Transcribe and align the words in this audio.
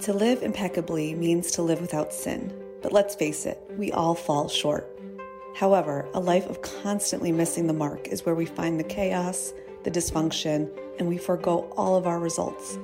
To 0.00 0.12
live 0.12 0.42
impeccably 0.42 1.14
means 1.14 1.50
to 1.52 1.62
live 1.62 1.80
without 1.80 2.12
sin, 2.12 2.52
but 2.82 2.92
let's 2.92 3.14
face 3.14 3.46
it, 3.46 3.60
we 3.76 3.90
all 3.90 4.14
fall 4.14 4.48
short. 4.48 4.88
However, 5.54 6.08
a 6.14 6.20
life 6.20 6.46
of 6.46 6.62
constantly 6.62 7.32
missing 7.32 7.66
the 7.66 7.72
mark 7.72 8.06
is 8.08 8.24
where 8.24 8.34
we 8.34 8.46
find 8.46 8.78
the 8.78 8.84
chaos, 8.84 9.52
the 9.82 9.90
dysfunction, 9.90 10.70
and 10.98 11.08
we 11.08 11.18
forego 11.18 11.72
all 11.76 11.96
of 11.96 12.06
our 12.06 12.20
results. 12.20 12.78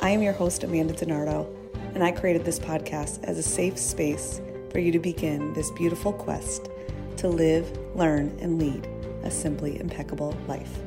I 0.00 0.10
am 0.10 0.22
your 0.22 0.32
host, 0.32 0.64
Amanda 0.64 0.94
DiNardo, 0.94 1.46
and 1.94 2.02
I 2.02 2.12
created 2.12 2.44
this 2.44 2.58
podcast 2.58 3.22
as 3.24 3.36
a 3.36 3.42
safe 3.42 3.78
space 3.78 4.40
for 4.70 4.78
you 4.78 4.90
to 4.92 4.98
begin 4.98 5.52
this 5.52 5.70
beautiful 5.72 6.12
quest 6.12 6.70
to 7.18 7.28
live, 7.28 7.70
learn, 7.94 8.36
and 8.40 8.58
lead 8.58 8.88
a 9.22 9.30
simply 9.30 9.78
impeccable 9.80 10.34
life. 10.46 10.78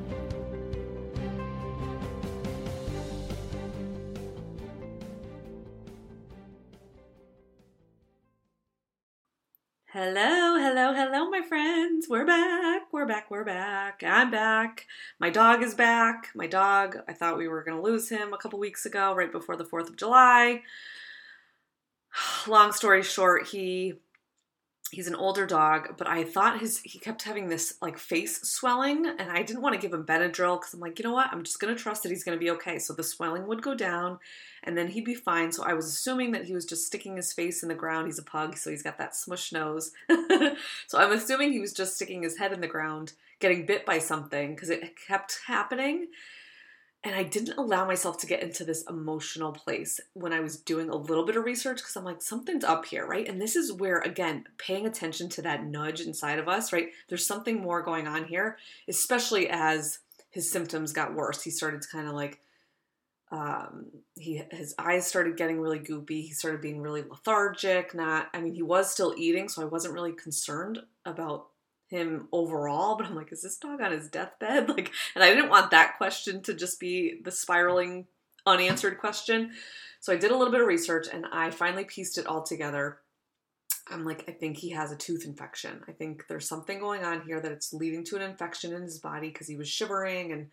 Friends. 12.02 12.10
We're 12.10 12.26
back. 12.26 12.84
We're 12.92 13.06
back. 13.06 13.30
We're 13.30 13.44
back. 13.44 14.04
I'm 14.06 14.32
back. 14.32 14.88
My 15.20 15.30
dog 15.30 15.62
is 15.62 15.76
back. 15.76 16.30
My 16.34 16.48
dog, 16.48 16.98
I 17.08 17.14
thought 17.14 17.38
we 17.38 17.48
were 17.48 17.64
going 17.64 17.78
to 17.78 17.84
lose 17.84 18.10
him 18.10 18.34
a 18.34 18.38
couple 18.38 18.58
weeks 18.60 18.86
ago, 18.86 19.14
right 19.14 19.32
before 19.32 19.56
the 19.56 19.66
4th 19.66 19.90
of 19.90 19.98
July. 19.98 20.62
Long 22.48 22.72
story 22.72 23.04
short, 23.04 23.48
he 23.50 23.96
he's 24.92 25.08
an 25.08 25.16
older 25.16 25.46
dog, 25.48 25.96
but 25.98 26.08
I 26.08 26.24
thought 26.24 26.60
his 26.60 26.80
he 26.80 27.00
kept 27.00 27.24
having 27.24 27.48
this 27.48 27.76
like 27.82 27.98
face 27.98 28.42
swelling, 28.42 29.06
and 29.06 29.32
I 29.32 29.42
didn't 29.42 29.62
want 29.62 29.74
to 29.74 29.82
give 29.82 29.94
him 29.94 30.06
Benadryl 30.06 30.60
because 30.60 30.74
I'm 30.74 30.82
like, 30.82 31.00
you 31.00 31.04
know 31.04 31.14
what? 31.14 31.30
I'm 31.32 31.44
just 31.44 31.60
gonna 31.60 31.76
trust 31.76 32.04
that 32.04 32.10
he's 32.10 32.24
gonna 32.24 32.38
be 32.38 32.52
okay. 32.52 32.78
So 32.78 32.94
the 32.94 33.04
swelling 33.04 33.48
would 33.48 33.62
go 33.62 33.74
down, 33.74 34.20
and 34.64 34.78
then 34.78 34.90
he'd 34.90 35.06
be 35.06 35.16
fine. 35.16 35.52
So 35.52 35.64
I 35.64 35.74
was 35.74 35.86
assuming 35.86 36.32
that 36.34 36.46
he 36.46 36.54
was 36.54 36.66
just 36.66 36.86
sticking 36.86 37.16
his 37.16 37.34
face 37.34 37.64
in 37.64 37.70
the 37.70 37.76
ground. 37.76 38.08
He's 38.08 38.20
a 38.20 38.24
pug, 38.24 38.58
so 38.58 38.70
he's 38.70 38.84
got 38.84 38.98
that 38.98 39.16
smush 39.16 39.52
nose. 39.52 39.92
so 40.88 40.98
I'm 40.98 41.12
assuming 41.14 41.54
he 41.54 41.62
was 41.62 41.74
just 41.74 41.96
sticking 41.96 42.24
his 42.24 42.38
head 42.38 42.52
in 42.52 42.62
the 42.62 42.68
ground, 42.68 43.14
getting 43.40 43.66
bit 43.66 43.86
by 43.86 44.00
something 44.00 44.54
because 44.54 44.70
it 44.70 44.96
kept 45.08 45.40
happening. 45.48 46.08
And 47.04 47.16
I 47.16 47.24
didn't 47.24 47.58
allow 47.58 47.86
myself 47.88 48.20
to 48.20 48.28
get 48.28 48.44
into 48.44 48.64
this 48.64 48.84
emotional 48.88 49.52
place 49.52 50.00
when 50.14 50.34
I 50.34 50.40
was 50.40 50.58
doing 50.58 50.90
a 50.90 50.96
little 50.96 51.26
bit 51.26 51.36
of 51.36 51.46
research 51.46 51.78
because 51.78 51.96
I'm 51.96 52.04
like, 52.04 52.22
something's 52.22 52.64
up 52.64 52.86
here, 52.86 53.08
right? 53.08 53.28
And 53.28 53.42
this 53.42 53.56
is 53.56 53.74
where, 53.74 54.00
again, 54.02 54.44
paying 54.60 54.86
attention 54.86 55.28
to 55.30 55.42
that 55.42 55.66
nudge 55.66 56.02
inside 56.02 56.38
of 56.38 56.48
us, 56.48 56.72
right? 56.72 56.90
There's 57.10 57.26
something 57.26 57.60
more 57.60 57.82
going 57.82 58.08
on 58.08 58.26
here, 58.26 58.58
especially 58.88 59.50
as 59.50 59.98
his 60.30 60.52
symptoms 60.52 60.94
got 60.94 61.16
worse. 61.16 61.42
He 61.42 61.50
started 61.50 61.82
to 61.82 61.88
kind 61.88 62.08
of 62.08 62.14
like, 62.14 62.40
um, 63.32 63.88
he 64.16 64.44
his 64.52 64.76
eyes 64.78 65.08
started 65.08 65.38
getting 65.38 65.60
really 65.60 65.80
goopy. 65.80 66.22
He 66.22 66.32
started 66.34 66.62
being 66.62 66.82
really 66.82 67.02
lethargic. 67.02 67.96
Not, 67.96 68.28
I 68.34 68.42
mean, 68.42 68.54
he 68.54 68.62
was 68.62 68.92
still 68.92 69.16
eating, 69.18 69.50
so 69.50 69.62
I 69.62 69.66
wasn't 69.66 69.94
really 69.94 70.12
concerned 70.12 70.80
about 71.06 71.48
him 71.92 72.30
overall, 72.32 72.96
but 72.96 73.06
I'm 73.06 73.16
like, 73.16 73.34
is 73.34 73.44
this 73.44 73.58
dog 73.58 73.82
on 73.82 73.92
his 73.92 74.08
deathbed? 74.08 74.70
Like, 74.72 74.92
and 75.14 75.24
I 75.24 75.30
didn't 75.30 75.50
want 75.50 75.72
that 75.72 75.98
question 75.98 76.42
to 76.44 76.54
just 76.54 76.80
be 76.80 77.20
the 77.22 77.32
spiraling 77.32 78.08
unanswered 78.46 78.98
question. 78.98 79.52
So 80.00 80.14
I 80.14 80.16
did 80.16 80.32
a 80.32 80.38
little 80.38 80.52
bit 80.52 80.62
of 80.62 80.68
research 80.68 81.08
and 81.12 81.26
I 81.32 81.52
finally 81.52 81.84
pieced 81.84 82.18
it 82.18 82.26
all 82.26 82.42
together. 82.42 83.00
I'm 83.90 84.06
like, 84.06 84.24
I 84.30 84.32
think 84.32 84.58
he 84.58 84.70
has 84.70 84.94
a 84.94 84.96
tooth 84.96 85.26
infection. 85.26 85.82
I 85.88 85.92
think 85.92 86.26
there's 86.30 86.48
something 86.48 86.80
going 86.80 87.04
on 87.04 87.22
here 87.24 87.42
that 87.42 87.52
it's 87.52 87.74
leading 87.74 88.06
to 88.06 88.16
an 88.16 88.22
infection 88.22 88.74
in 88.74 88.84
his 88.84 89.00
body 89.00 89.28
because 89.28 89.48
he 89.48 89.58
was 89.58 89.68
shivering 89.68 90.32
and 90.32 90.48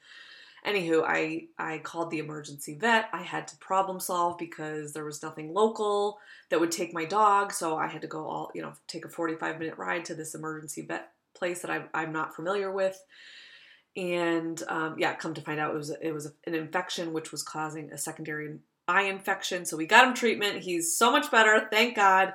anywho, 0.66 1.04
I 1.06 1.46
I 1.56 1.78
called 1.78 2.10
the 2.10 2.18
emergency 2.18 2.74
vet. 2.74 3.08
I 3.12 3.22
had 3.22 3.46
to 3.48 3.56
problem 3.58 4.00
solve 4.00 4.38
because 4.38 4.92
there 4.92 5.04
was 5.04 5.22
nothing 5.22 5.54
local 5.54 6.18
that 6.50 6.58
would 6.58 6.72
take 6.72 6.92
my 6.92 7.04
dog, 7.04 7.52
so 7.52 7.76
I 7.76 7.86
had 7.86 8.02
to 8.02 8.08
go 8.08 8.26
all, 8.26 8.50
you 8.56 8.62
know, 8.62 8.72
take 8.88 9.04
a 9.04 9.08
45 9.08 9.60
minute 9.60 9.78
ride 9.78 10.04
to 10.06 10.16
this 10.16 10.34
emergency 10.34 10.82
vet 10.82 11.12
place 11.38 11.62
that 11.62 11.70
I'm, 11.70 11.88
I'm 11.94 12.12
not 12.12 12.34
familiar 12.34 12.70
with. 12.70 13.02
And 13.96 14.62
um, 14.68 14.96
yeah, 14.98 15.14
come 15.14 15.34
to 15.34 15.40
find 15.40 15.58
out, 15.58 15.74
it 15.74 15.76
was 15.76 15.90
it 15.90 16.12
was 16.12 16.32
an 16.46 16.54
infection 16.54 17.12
which 17.12 17.32
was 17.32 17.42
causing 17.42 17.90
a 17.90 17.98
secondary 17.98 18.58
eye 18.86 19.02
infection. 19.02 19.64
So 19.64 19.76
we 19.76 19.86
got 19.86 20.06
him 20.06 20.14
treatment. 20.14 20.62
He's 20.62 20.96
so 20.96 21.10
much 21.10 21.30
better, 21.30 21.68
thank 21.70 21.96
God. 21.96 22.34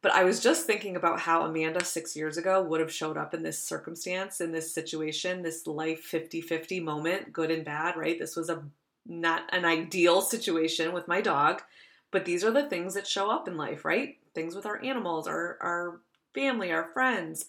But 0.00 0.12
I 0.12 0.22
was 0.24 0.40
just 0.40 0.66
thinking 0.66 0.94
about 0.94 1.20
how 1.20 1.42
Amanda 1.42 1.84
six 1.84 2.14
years 2.14 2.36
ago 2.36 2.62
would 2.62 2.80
have 2.80 2.92
showed 2.92 3.16
up 3.16 3.34
in 3.34 3.42
this 3.42 3.62
circumstance, 3.62 4.40
in 4.40 4.52
this 4.52 4.72
situation, 4.72 5.42
this 5.42 5.66
life 5.66 6.00
50 6.00 6.40
50 6.40 6.80
moment, 6.80 7.32
good 7.32 7.50
and 7.50 7.64
bad, 7.64 7.96
right? 7.96 8.18
This 8.18 8.36
was 8.36 8.48
a 8.48 8.62
not 9.06 9.42
an 9.52 9.64
ideal 9.64 10.20
situation 10.20 10.92
with 10.92 11.08
my 11.08 11.20
dog, 11.20 11.62
but 12.10 12.24
these 12.24 12.44
are 12.44 12.50
the 12.50 12.68
things 12.68 12.94
that 12.94 13.06
show 13.06 13.30
up 13.30 13.48
in 13.48 13.56
life, 13.56 13.84
right? 13.84 14.18
Things 14.34 14.54
with 14.54 14.66
our 14.66 14.82
animals, 14.84 15.26
our, 15.26 15.58
our 15.60 16.00
family, 16.34 16.70
our 16.70 16.84
friends. 16.84 17.46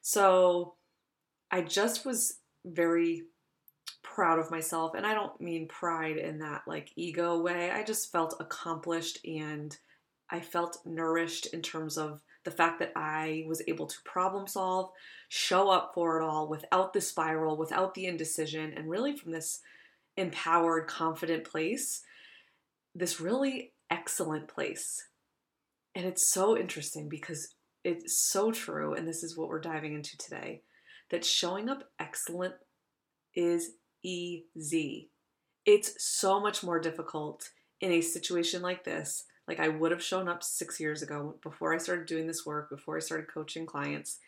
So 0.00 0.74
I 1.50 1.62
just 1.62 2.04
was 2.06 2.38
very 2.64 3.22
proud 4.02 4.38
of 4.38 4.50
myself. 4.50 4.94
And 4.94 5.06
I 5.06 5.14
don't 5.14 5.40
mean 5.40 5.68
pride 5.68 6.16
in 6.16 6.38
that 6.38 6.62
like 6.66 6.90
ego 6.96 7.40
way. 7.40 7.70
I 7.70 7.82
just 7.82 8.10
felt 8.10 8.34
accomplished 8.40 9.24
and 9.24 9.76
I 10.30 10.40
felt 10.40 10.78
nourished 10.84 11.46
in 11.46 11.62
terms 11.62 11.96
of 11.96 12.20
the 12.44 12.50
fact 12.50 12.78
that 12.78 12.92
I 12.96 13.44
was 13.46 13.62
able 13.66 13.86
to 13.86 14.02
problem 14.04 14.46
solve, 14.46 14.90
show 15.28 15.70
up 15.70 15.92
for 15.94 16.20
it 16.20 16.24
all 16.24 16.48
without 16.48 16.92
the 16.92 17.00
spiral, 17.00 17.56
without 17.56 17.94
the 17.94 18.06
indecision, 18.06 18.72
and 18.76 18.88
really 18.88 19.16
from 19.16 19.32
this 19.32 19.60
empowered, 20.16 20.86
confident 20.86 21.44
place, 21.44 22.02
this 22.94 23.20
really 23.20 23.72
excellent 23.90 24.48
place. 24.48 25.08
And 25.94 26.06
it's 26.06 26.30
so 26.30 26.56
interesting 26.56 27.08
because 27.08 27.54
it's 27.84 28.18
so 28.18 28.50
true, 28.50 28.94
and 28.94 29.06
this 29.06 29.22
is 29.22 29.36
what 29.36 29.48
we're 29.48 29.60
diving 29.60 29.94
into 29.94 30.16
today 30.18 30.62
that 31.10 31.24
showing 31.24 31.68
up 31.68 31.84
excellent 31.98 32.54
is 33.34 33.72
easy. 34.02 35.10
It's 35.64 35.94
so 36.04 36.40
much 36.40 36.62
more 36.62 36.80
difficult 36.80 37.50
in 37.80 37.92
a 37.92 38.00
situation 38.00 38.62
like 38.62 38.84
this. 38.84 39.24
Like 39.46 39.60
I 39.60 39.68
would 39.68 39.92
have 39.92 40.02
shown 40.02 40.28
up 40.28 40.42
six 40.42 40.78
years 40.78 41.02
ago 41.02 41.36
before 41.42 41.74
I 41.74 41.78
started 41.78 42.06
doing 42.06 42.26
this 42.26 42.44
work, 42.44 42.68
before 42.68 42.96
I 42.96 43.00
started 43.00 43.32
coaching 43.32 43.66
clients. 43.66 44.18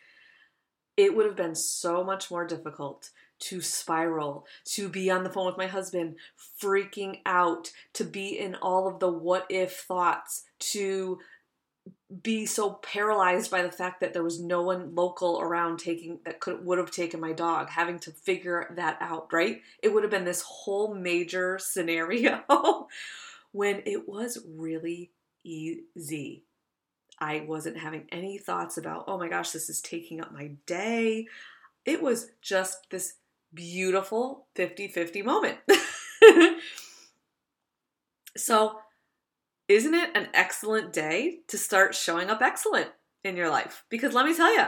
It 0.97 1.15
would 1.15 1.25
have 1.25 1.35
been 1.35 1.55
so 1.55 2.03
much 2.03 2.31
more 2.31 2.45
difficult 2.45 3.11
to 3.39 3.61
spiral, 3.61 4.45
to 4.65 4.87
be 4.87 5.09
on 5.09 5.23
the 5.23 5.29
phone 5.29 5.47
with 5.47 5.57
my 5.57 5.67
husband, 5.67 6.15
freaking 6.61 7.19
out, 7.25 7.71
to 7.93 8.03
be 8.03 8.37
in 8.37 8.55
all 8.55 8.87
of 8.87 8.99
the 8.99 9.09
what 9.09 9.45
if 9.49 9.77
thoughts, 9.77 10.43
to 10.59 11.19
be 12.21 12.45
so 12.45 12.71
paralyzed 12.71 13.49
by 13.49 13.61
the 13.61 13.71
fact 13.71 14.01
that 14.01 14.13
there 14.13 14.23
was 14.23 14.39
no 14.39 14.61
one 14.61 14.93
local 14.93 15.39
around 15.39 15.79
taking 15.79 16.19
that 16.25 16.39
could 16.39 16.63
would 16.65 16.77
have 16.77 16.91
taken 16.91 17.19
my 17.19 17.31
dog 17.31 17.69
having 17.69 17.99
to 17.99 18.11
figure 18.11 18.73
that 18.75 18.97
out 18.99 19.31
right? 19.31 19.61
It 19.81 19.93
would 19.93 20.03
have 20.03 20.11
been 20.11 20.25
this 20.25 20.41
whole 20.41 20.93
major 20.93 21.57
scenario 21.57 22.43
when 23.51 23.81
it 23.85 24.07
was 24.07 24.39
really 24.55 25.11
easy. 25.43 26.43
I 27.19 27.41
wasn't 27.41 27.77
having 27.77 28.07
any 28.11 28.37
thoughts 28.37 28.77
about 28.77 29.05
oh 29.07 29.17
my 29.17 29.29
gosh 29.29 29.51
this 29.51 29.69
is 29.69 29.81
taking 29.81 30.21
up 30.21 30.33
my 30.33 30.51
day. 30.65 31.27
It 31.85 32.01
was 32.01 32.31
just 32.41 32.89
this 32.91 33.15
beautiful 33.53 34.45
50-50 34.55 35.25
moment. 35.25 35.57
So 38.37 38.79
isn't 39.71 39.93
it 39.93 40.15
an 40.15 40.27
excellent 40.33 40.91
day 40.91 41.39
to 41.47 41.57
start 41.57 41.95
showing 41.95 42.29
up 42.29 42.41
excellent 42.41 42.89
in 43.23 43.37
your 43.37 43.49
life? 43.49 43.85
Because 43.89 44.13
let 44.13 44.25
me 44.25 44.35
tell 44.35 44.53
you, 44.53 44.65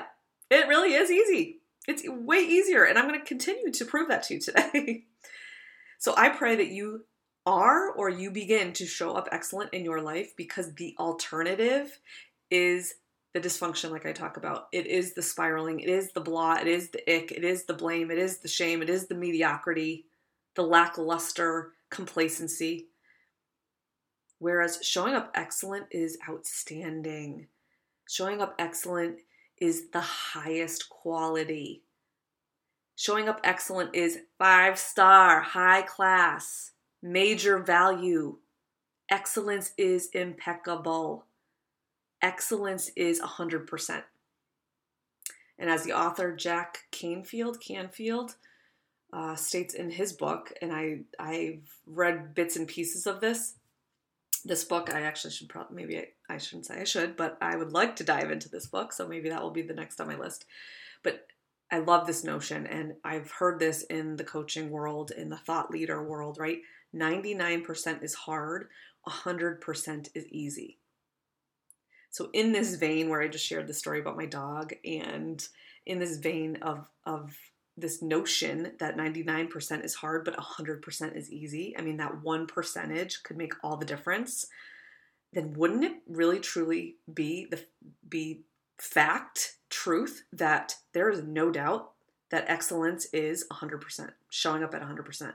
it 0.50 0.68
really 0.68 0.94
is 0.94 1.12
easy. 1.12 1.60
It's 1.88 2.04
way 2.08 2.38
easier, 2.38 2.86
and 2.86 2.98
I'm 2.98 3.08
going 3.08 3.20
to 3.20 3.26
continue 3.26 3.72
to 3.72 3.86
prove 3.86 4.08
that 4.08 4.24
to 4.24 4.36
you 4.36 4.40
today. 4.40 5.06
so 6.00 6.14
I 6.16 6.30
pray 6.30 6.56
that 6.56 6.70
you 6.70 7.04
are 7.46 7.92
or 7.92 8.10
you 8.10 8.32
begin 8.32 8.72
to 8.74 8.86
show 8.86 9.14
up 9.14 9.28
excellent 9.32 9.74
in 9.74 9.84
your 9.84 10.02
life 10.02 10.34
because 10.38 10.74
the 10.76 10.96
alternative 10.98 12.00
is 12.50 12.94
the 13.34 13.42
dysfunction, 13.42 13.92
like 13.92 14.06
I 14.06 14.14
talk 14.14 14.38
about. 14.38 14.68
It 14.72 14.88
is 14.88 15.14
the 15.14 15.22
spiraling, 15.22 15.82
it 15.82 15.90
is 15.90 16.14
the 16.14 16.22
blah, 16.22 16.56
it 16.62 16.68
is 16.68 16.92
the 16.92 17.02
ick, 17.14 17.34
it 17.34 17.44
is 17.44 17.66
the 17.66 17.74
blame, 17.74 18.12
it 18.12 18.18
is 18.18 18.38
the 18.38 18.48
shame, 18.48 18.82
it 18.82 18.90
is 18.90 19.08
the 19.08 19.16
mediocrity, 19.16 20.06
the 20.56 20.62
lackluster 20.62 21.74
complacency. 21.90 22.88
Whereas 24.44 24.80
showing 24.82 25.14
up 25.14 25.32
excellent 25.36 25.86
is 25.90 26.18
outstanding. 26.30 27.48
Showing 28.10 28.42
up 28.42 28.56
excellent 28.60 29.20
is 29.58 29.90
the 29.92 30.02
highest 30.02 30.90
quality. 30.90 31.84
Showing 32.98 33.30
up 33.30 33.40
excellent 33.46 33.96
is 33.96 34.20
five 34.38 34.78
star, 34.78 35.40
high 35.40 35.84
class, 35.84 36.72
major 37.02 37.58
value. 37.58 38.40
Excellence 39.10 39.72
is 39.78 40.10
impeccable. 40.10 41.24
Excellence 42.22 42.92
is 42.98 43.22
100%. 43.22 44.04
And 45.58 45.70
as 45.70 45.86
the 45.86 45.94
author 45.94 46.36
Jack 46.36 46.80
Canfield, 46.92 47.62
Canfield 47.62 48.36
uh, 49.14 49.36
states 49.36 49.74
in 49.74 49.90
his 49.90 50.12
book, 50.12 50.52
and 50.62 50.74
I, 50.74 51.00
I've 51.18 51.62
read 51.88 52.36
bits 52.36 52.58
and 52.58 52.68
pieces 52.68 53.08
of 53.08 53.22
this, 53.22 53.54
this 54.44 54.64
book, 54.64 54.94
I 54.94 55.02
actually 55.02 55.32
should 55.32 55.50
probably, 55.50 55.76
maybe 55.76 55.98
I, 55.98 56.34
I 56.36 56.38
shouldn't 56.38 56.66
say 56.66 56.82
I 56.82 56.84
should, 56.84 57.16
but 57.16 57.38
I 57.42 57.56
would 57.56 57.72
like 57.72 57.96
to 57.98 58.04
dive 58.04 58.32
into 58.32 58.50
this 58.50 58.68
book. 58.68 58.94
So 58.94 59.08
maybe 59.08 59.30
that 59.30 59.42
will 59.42 59.52
be 59.52 59.62
the 59.62 59.74
next 59.74 60.00
on 60.02 60.08
my 60.08 60.18
list. 60.18 60.46
But 61.04 61.28
I 61.72 61.80
love 61.80 62.06
this 62.06 62.24
notion, 62.24 62.68
and 62.68 62.94
I've 63.04 63.32
heard 63.32 63.60
this 63.60 63.84
in 63.84 64.16
the 64.16 64.24
coaching 64.24 64.70
world, 64.70 65.12
in 65.12 65.30
the 65.30 65.38
thought 65.38 65.72
leader 65.72 66.04
world, 66.04 66.38
right? 66.38 66.60
99% 66.96 68.04
is 68.04 68.14
hard, 68.14 68.68
100% 69.08 70.10
is 70.14 70.28
easy. 70.28 70.78
So, 72.12 72.30
in 72.32 72.52
this 72.52 72.76
vein, 72.76 73.10
where 73.10 73.24
I 73.24 73.28
just 73.28 73.46
shared 73.46 73.66
the 73.66 73.74
story 73.74 74.00
about 74.00 74.18
my 74.18 74.28
dog, 74.28 74.74
and 74.86 75.46
in 75.88 75.98
this 75.98 76.18
vein 76.18 76.58
of, 76.62 76.88
of 77.08 77.36
this 77.76 78.02
notion 78.02 78.74
that 78.80 78.98
99% 78.98 79.84
is 79.84 79.96
hard, 79.96 80.26
but 80.26 80.38
100% 80.38 81.16
is 81.16 81.32
easy, 81.32 81.76
I 81.78 81.82
mean, 81.82 81.98
that 81.98 82.22
one 82.22 82.46
percentage 82.46 83.24
could 83.24 83.38
make 83.38 83.54
all 83.64 83.78
the 83.78 83.86
difference, 83.86 84.46
then 85.34 85.54
wouldn't 85.54 85.84
it 85.84 85.94
really 86.08 86.40
truly 86.40 86.98
be 87.12 87.48
the 87.50 87.66
be 88.08 88.42
fact, 88.78 89.56
truth 89.70 90.24
that 90.32 90.76
there 90.94 91.10
is 91.10 91.24
no 91.24 91.52
doubt 91.52 91.92
that 92.30 92.46
excellence 92.48 93.06
is 93.14 93.46
100%, 93.52 94.12
showing 94.30 94.64
up 94.64 94.74
at 94.74 94.82
100%. 94.82 95.34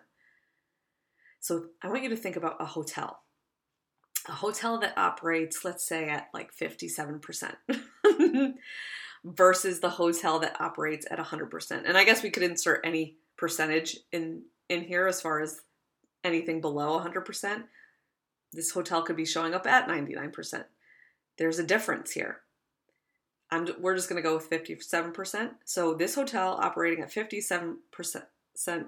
So 1.40 1.66
I 1.82 1.88
want 1.88 2.02
you 2.02 2.08
to 2.10 2.16
think 2.16 2.36
about 2.36 2.56
a 2.60 2.64
hotel. 2.64 3.20
A 4.28 4.32
hotel 4.32 4.78
that 4.80 4.98
operates, 4.98 5.64
let's 5.64 5.86
say, 5.86 6.08
at 6.08 6.28
like 6.34 6.50
57%. 6.54 7.54
versus 9.24 9.80
the 9.80 9.90
hotel 9.90 10.38
that 10.38 10.60
operates 10.60 11.06
at 11.10 11.18
100%. 11.18 11.82
And 11.86 11.96
I 11.96 12.04
guess 12.04 12.22
we 12.22 12.30
could 12.30 12.42
insert 12.42 12.80
any 12.84 13.16
percentage 13.36 13.98
in 14.12 14.42
in 14.68 14.82
here 14.82 15.06
as 15.06 15.20
far 15.20 15.40
as 15.40 15.62
anything 16.24 16.60
below 16.60 17.00
100%. 17.00 17.64
This 18.52 18.70
hotel 18.70 19.02
could 19.02 19.16
be 19.16 19.24
showing 19.24 19.54
up 19.54 19.66
at 19.66 19.88
99%. 19.88 20.64
There's 21.36 21.58
a 21.58 21.64
difference 21.64 22.10
here. 22.12 22.40
I'm, 23.50 23.66
we're 23.78 23.94
just 23.94 24.08
going 24.08 24.22
to 24.22 24.28
go 24.28 24.34
with 24.34 24.50
57%. 24.50 25.50
So 25.64 25.94
this 25.94 26.14
hotel 26.14 26.58
operating 26.60 27.02
at 27.02 27.12
57% 27.12 27.76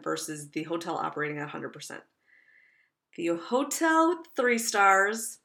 versus 0.03 0.51
the 0.51 0.65
hotel 0.65 0.97
operating 0.97 1.39
at 1.39 1.49
100%. 1.49 2.01
The 3.17 3.27
hotel 3.29 4.09
with 4.11 4.27
three 4.37 4.59
stars 4.59 5.39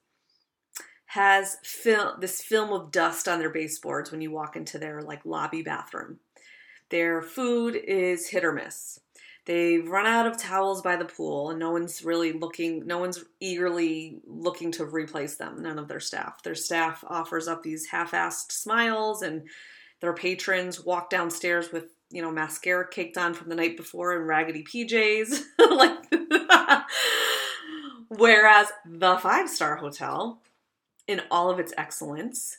has 1.16 1.56
fil- 1.64 2.18
this 2.20 2.42
film 2.42 2.74
of 2.74 2.92
dust 2.92 3.30
on 3.30 3.40
their 3.40 3.50
baseboards 3.50 4.12
when 4.12 4.20
you 4.20 4.32
walk 4.32 4.58
into 4.58 4.78
their 4.78 5.02
like 5.02 5.26
lobby 5.26 5.62
bathroom. 5.62 6.20
Their 6.90 7.22
food 7.22 7.78
is 7.78 8.28
hit 8.28 8.44
or 8.44 8.52
miss. 8.52 9.00
They've 9.46 9.88
run 9.88 10.06
out 10.06 10.28
of 10.28 10.38
towels 10.38 10.82
by 10.82 10.98
the 10.98 11.06
pool 11.06 11.52
and 11.52 11.60
no 11.60 11.72
one's 11.72 12.04
really 12.04 12.34
looking, 12.34 12.86
no 12.86 12.98
one's 12.98 13.24
eagerly 13.40 14.20
looking 14.28 14.74
to 14.74 14.84
replace 14.84 15.38
them, 15.38 15.62
none 15.62 15.80
of 15.80 15.88
their 15.88 16.02
staff. 16.02 16.44
Their 16.44 16.54
staff 16.54 17.02
offers 17.08 17.48
up 17.48 17.64
these 17.64 17.86
half 17.86 18.12
assed 18.12 18.52
smiles 18.52 19.22
and 19.22 19.44
their 20.02 20.14
patrons 20.14 20.84
walk 20.84 21.10
downstairs 21.10 21.72
with, 21.72 21.86
you 22.12 22.22
know, 22.22 22.32
mascara 22.32 22.90
caked 22.90 23.18
on 23.18 23.34
from 23.34 23.48
the 23.48 23.56
night 23.56 23.78
before 23.78 24.18
and 24.18 24.28
raggedy 24.28 24.66
PJs. 24.66 25.44
like, 25.70 25.98
whereas 28.10 28.68
the 28.86 29.16
five 29.18 29.50
star 29.50 29.78
hotel, 29.78 30.42
in 31.08 31.22
all 31.32 31.50
of 31.50 31.60
its 31.60 31.74
excellence, 31.78 32.58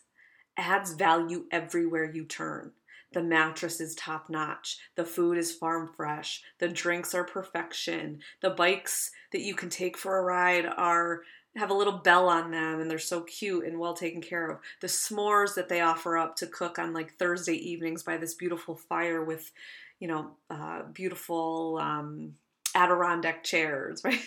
adds 0.56 0.92
value 0.92 1.44
everywhere 1.50 2.10
you 2.10 2.24
turn. 2.24 2.72
The 3.12 3.22
mattress 3.22 3.80
is 3.80 3.94
top 3.94 4.28
notch. 4.28 4.78
The 4.96 5.04
food 5.04 5.38
is 5.38 5.54
farm 5.54 5.88
fresh. 5.96 6.42
The 6.58 6.68
drinks 6.68 7.14
are 7.14 7.24
perfection. 7.24 8.20
The 8.40 8.50
bikes 8.50 9.10
that 9.32 9.40
you 9.40 9.54
can 9.54 9.70
take 9.70 9.96
for 9.96 10.18
a 10.18 10.22
ride 10.22 10.66
are 10.66 11.22
have 11.56 11.70
a 11.70 11.74
little 11.74 11.98
bell 11.98 12.28
on 12.28 12.50
them 12.50 12.80
and 12.80 12.90
they're 12.90 12.98
so 12.98 13.22
cute 13.22 13.64
and 13.64 13.78
well 13.78 13.94
taken 13.94 14.20
care 14.20 14.50
of. 14.50 14.58
The 14.80 14.88
s'mores 14.88 15.54
that 15.54 15.68
they 15.68 15.80
offer 15.80 16.18
up 16.18 16.36
to 16.36 16.46
cook 16.46 16.78
on 16.78 16.92
like 16.92 17.14
Thursday 17.14 17.54
evenings 17.54 18.02
by 18.02 18.18
this 18.18 18.34
beautiful 18.34 18.74
fire 18.74 19.24
with, 19.24 19.50
you 19.98 20.08
know, 20.08 20.32
uh, 20.50 20.82
beautiful 20.92 21.78
um, 21.80 22.34
Adirondack 22.74 23.42
chairs, 23.42 24.02
right? 24.04 24.20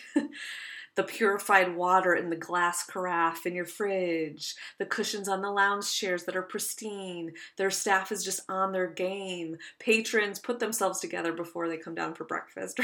The 0.99 1.03
purified 1.05 1.77
water 1.77 2.13
in 2.13 2.29
the 2.29 2.35
glass 2.35 2.83
carafe 2.83 3.45
in 3.45 3.55
your 3.55 3.65
fridge, 3.65 4.53
the 4.79 4.85
cushions 4.85 5.29
on 5.29 5.41
the 5.41 5.49
lounge 5.49 5.89
chairs 5.93 6.25
that 6.25 6.35
are 6.35 6.41
pristine. 6.41 7.31
Their 7.55 7.71
staff 7.71 8.11
is 8.11 8.21
just 8.21 8.41
on 8.49 8.73
their 8.73 8.87
game. 8.87 9.55
Patrons 9.79 10.39
put 10.39 10.59
themselves 10.59 10.99
together 10.99 11.31
before 11.31 11.69
they 11.69 11.77
come 11.77 11.95
down 11.95 12.15
for 12.15 12.25
breakfast. 12.25 12.81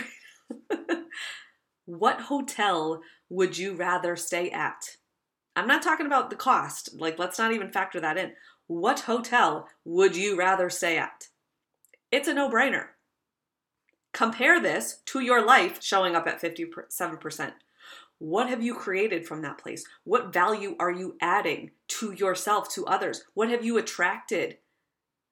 what 1.86 2.22
hotel 2.22 3.02
would 3.28 3.58
you 3.58 3.74
rather 3.74 4.16
stay 4.16 4.50
at? 4.50 4.96
I'm 5.58 5.68
not 5.68 5.84
talking 5.84 6.06
about 6.06 6.30
the 6.30 6.38
cost. 6.38 6.98
Like, 6.98 7.20
let's 7.20 7.38
not 7.38 7.52
even 7.52 7.70
factor 7.70 8.00
that 8.00 8.18
in. 8.18 8.32
What 8.68 9.02
hotel 9.02 9.68
would 9.84 10.16
you 10.16 10.38
rather 10.38 10.70
stay 10.70 10.98
at? 10.98 11.28
It's 12.14 12.30
a 12.30 12.34
no 12.34 12.50
brainer. 12.50 12.86
Compare 14.14 14.62
this 14.62 15.02
to 15.08 15.20
your 15.20 15.46
life 15.46 15.84
showing 15.84 16.16
up 16.16 16.28
at 16.28 16.42
57%. 16.42 17.52
What 18.20 18.50
have 18.50 18.64
you 18.64 18.74
created 18.74 19.28
from 19.28 19.42
that 19.42 19.58
place? 19.58 19.84
What 20.04 20.32
value 20.32 20.76
are 20.80 20.92
you 20.92 21.18
adding 21.22 21.72
to 21.90 22.14
yourself, 22.14 22.70
to 22.74 22.86
others? 22.86 23.24
What 23.34 23.50
have 23.50 23.64
you 23.66 23.78
attracted? 23.78 24.58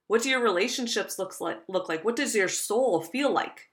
What 0.08 0.24
do 0.24 0.30
your 0.30 0.44
relationships 0.44 1.18
looks 1.18 1.40
like 1.40 1.60
look 1.68 1.88
like? 1.88 2.04
What 2.04 2.16
does 2.16 2.36
your 2.36 2.50
soul 2.50 3.02
feel 3.02 3.32
like? 3.32 3.70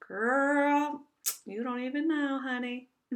Girl, 0.00 1.02
you 1.44 1.62
don't 1.62 1.82
even 1.82 2.08
know, 2.08 2.40
honey. 2.42 2.88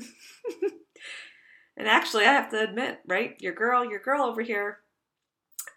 and 1.77 1.89
actually, 1.89 2.27
I 2.27 2.33
have 2.33 2.51
to 2.51 2.61
admit, 2.63 2.99
right? 3.07 3.37
Your 3.41 3.55
girl, 3.55 3.89
your 3.89 4.01
girl 4.01 4.25
over 4.25 4.43
here, 4.43 4.81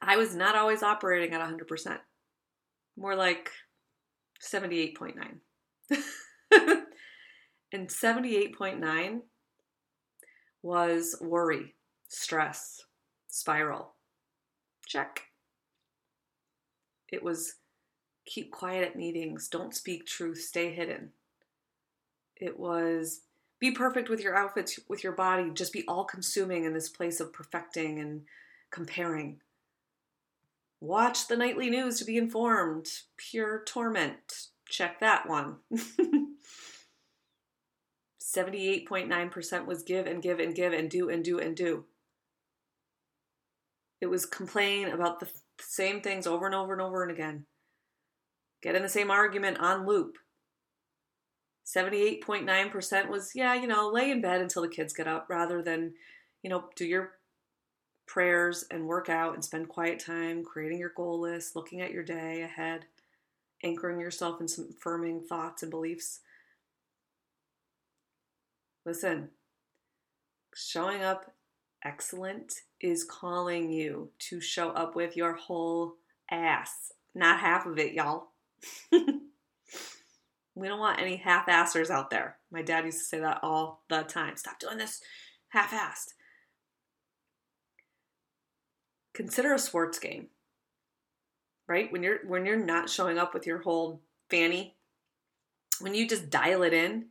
I 0.01 0.17
was 0.17 0.35
not 0.35 0.55
always 0.55 0.83
operating 0.83 1.33
at 1.33 1.41
100%. 1.41 1.99
More 2.97 3.15
like 3.15 3.51
78.9. 4.41 5.15
And 7.73 7.89
78.9 7.89 9.21
was 10.61 11.15
worry, 11.19 11.73
stress, 12.07 12.83
spiral. 13.27 13.95
Check. 14.85 15.23
It 17.11 17.23
was 17.23 17.55
keep 18.25 18.51
quiet 18.51 18.87
at 18.87 18.95
meetings, 18.95 19.49
don't 19.49 19.73
speak 19.73 20.05
truth, 20.05 20.39
stay 20.39 20.71
hidden. 20.71 21.09
It 22.35 22.59
was 22.59 23.21
be 23.59 23.71
perfect 23.71 24.07
with 24.07 24.21
your 24.21 24.35
outfits, 24.35 24.79
with 24.87 25.03
your 25.03 25.13
body, 25.13 25.49
just 25.51 25.73
be 25.73 25.83
all 25.87 26.05
consuming 26.05 26.65
in 26.65 26.73
this 26.73 26.89
place 26.89 27.19
of 27.19 27.33
perfecting 27.33 27.97
and 27.97 28.21
comparing. 28.69 29.39
Watch 30.79 31.27
the 31.27 31.37
nightly 31.37 31.71
news 31.71 31.97
to 31.99 32.05
be 32.05 32.17
informed. 32.17 32.87
Pure 33.17 33.63
torment. 33.65 34.49
Check 34.69 34.99
that 34.99 35.27
one. 35.27 35.55
78.9% 38.35 39.65
was 39.65 39.83
give 39.83 40.07
and 40.07 40.21
give 40.21 40.39
and 40.39 40.55
give 40.55 40.73
and 40.73 40.89
do 40.89 41.09
and 41.09 41.23
do 41.23 41.39
and 41.39 41.55
do. 41.55 41.85
It 44.01 44.07
was 44.07 44.25
complain 44.25 44.89
about 44.89 45.19
the 45.19 45.29
same 45.61 46.01
things 46.01 46.27
over 46.27 46.45
and 46.45 46.55
over 46.55 46.73
and 46.73 46.81
over 46.81 47.03
and 47.03 47.11
again. 47.11 47.45
Get 48.61 48.75
in 48.75 48.81
the 48.81 48.89
same 48.89 49.11
argument 49.11 49.59
on 49.59 49.85
loop. 49.85 50.17
78.9% 51.65 53.09
was, 53.09 53.31
yeah, 53.35 53.53
you 53.53 53.67
know, 53.67 53.89
lay 53.89 54.11
in 54.11 54.21
bed 54.21 54.41
until 54.41 54.61
the 54.61 54.67
kids 54.67 54.93
get 54.93 55.07
up 55.07 55.27
rather 55.29 55.61
than, 55.61 55.93
you 56.41 56.49
know, 56.49 56.65
do 56.75 56.85
your 56.85 57.13
prayers 58.05 58.65
and 58.69 58.85
work 58.85 59.09
out 59.09 59.33
and 59.33 59.43
spend 59.43 59.69
quiet 59.69 59.99
time 59.99 60.43
creating 60.43 60.79
your 60.79 60.91
goal 60.95 61.21
list, 61.21 61.55
looking 61.55 61.81
at 61.81 61.91
your 61.91 62.03
day 62.03 62.41
ahead, 62.41 62.85
anchoring 63.63 63.99
yourself 63.99 64.41
in 64.41 64.47
some 64.47 64.67
affirming 64.77 65.21
thoughts 65.21 65.63
and 65.63 65.71
beliefs. 65.71 66.19
Listen, 68.85 69.29
showing 70.53 71.01
up 71.01 71.33
excellent 71.83 72.53
is 72.81 73.03
calling 73.03 73.71
you 73.71 74.09
to 74.19 74.41
show 74.41 74.69
up 74.71 74.95
with 74.95 75.15
your 75.15 75.33
whole 75.33 75.95
ass, 76.29 76.91
not 77.15 77.39
half 77.39 77.65
of 77.65 77.77
it, 77.79 77.93
y'all. 77.93 78.27
we 78.91 80.67
don't 80.67 80.79
want 80.79 80.99
any 80.99 81.15
half 81.15 81.47
assers 81.47 81.89
out 81.89 82.09
there. 82.09 82.37
My 82.51 82.61
dad 82.61 82.85
used 82.85 82.99
to 82.99 83.05
say 83.05 83.19
that 83.19 83.39
all 83.41 83.83
the 83.89 84.03
time. 84.03 84.35
Stop 84.35 84.59
doing 84.59 84.77
this 84.77 85.01
half 85.49 85.71
assed. 85.71 86.13
Consider 89.13 89.53
a 89.53 89.59
sports 89.59 89.99
game. 89.99 90.27
Right? 91.67 91.91
When 91.91 92.03
you're 92.03 92.19
when 92.27 92.45
you're 92.45 92.57
not 92.57 92.89
showing 92.89 93.17
up 93.17 93.33
with 93.33 93.47
your 93.47 93.59
whole 93.59 94.01
fanny, 94.29 94.75
when 95.79 95.95
you 95.95 96.07
just 96.07 96.29
dial 96.29 96.63
it 96.63 96.73
in, 96.73 97.05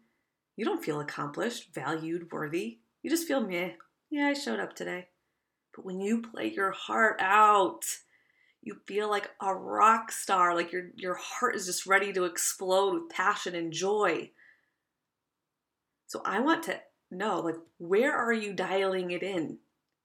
you 0.62 0.66
don't 0.66 0.84
feel 0.84 1.00
accomplished, 1.00 1.74
valued, 1.74 2.30
worthy. 2.30 2.78
You 3.02 3.10
just 3.10 3.26
feel 3.26 3.40
meh. 3.40 3.70
Yeah, 4.10 4.28
I 4.28 4.34
showed 4.34 4.60
up 4.60 4.76
today. 4.76 5.08
But 5.74 5.84
when 5.84 6.00
you 6.00 6.22
play 6.22 6.52
your 6.52 6.70
heart 6.70 7.16
out, 7.18 7.80
you 8.62 8.76
feel 8.86 9.10
like 9.10 9.28
a 9.40 9.52
rock 9.52 10.12
star, 10.12 10.54
like 10.54 10.70
your 10.70 10.90
your 10.94 11.16
heart 11.16 11.56
is 11.56 11.66
just 11.66 11.84
ready 11.84 12.12
to 12.12 12.26
explode 12.26 12.94
with 12.94 13.10
passion 13.10 13.56
and 13.56 13.72
joy. 13.72 14.30
So 16.06 16.22
I 16.24 16.38
want 16.38 16.62
to 16.64 16.78
know 17.10 17.40
like 17.40 17.56
where 17.78 18.16
are 18.16 18.32
you 18.32 18.52
dialing 18.52 19.10
it 19.10 19.24
in? 19.24 19.58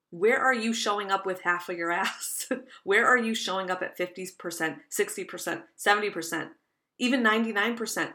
Where 0.09 0.39
are 0.39 0.55
you 0.55 0.73
showing 0.73 1.11
up 1.11 1.23
with 1.23 1.41
half 1.41 1.69
of 1.69 1.77
your 1.77 1.91
ass? 2.01 2.49
where 2.83 3.05
are 3.05 3.19
you 3.19 3.35
showing 3.35 3.69
up 3.69 3.83
at 3.83 3.95
50%, 3.95 4.35
60%, 4.35 5.63
70%, 5.77 6.49
even 6.97 7.23
99%? 7.23 8.11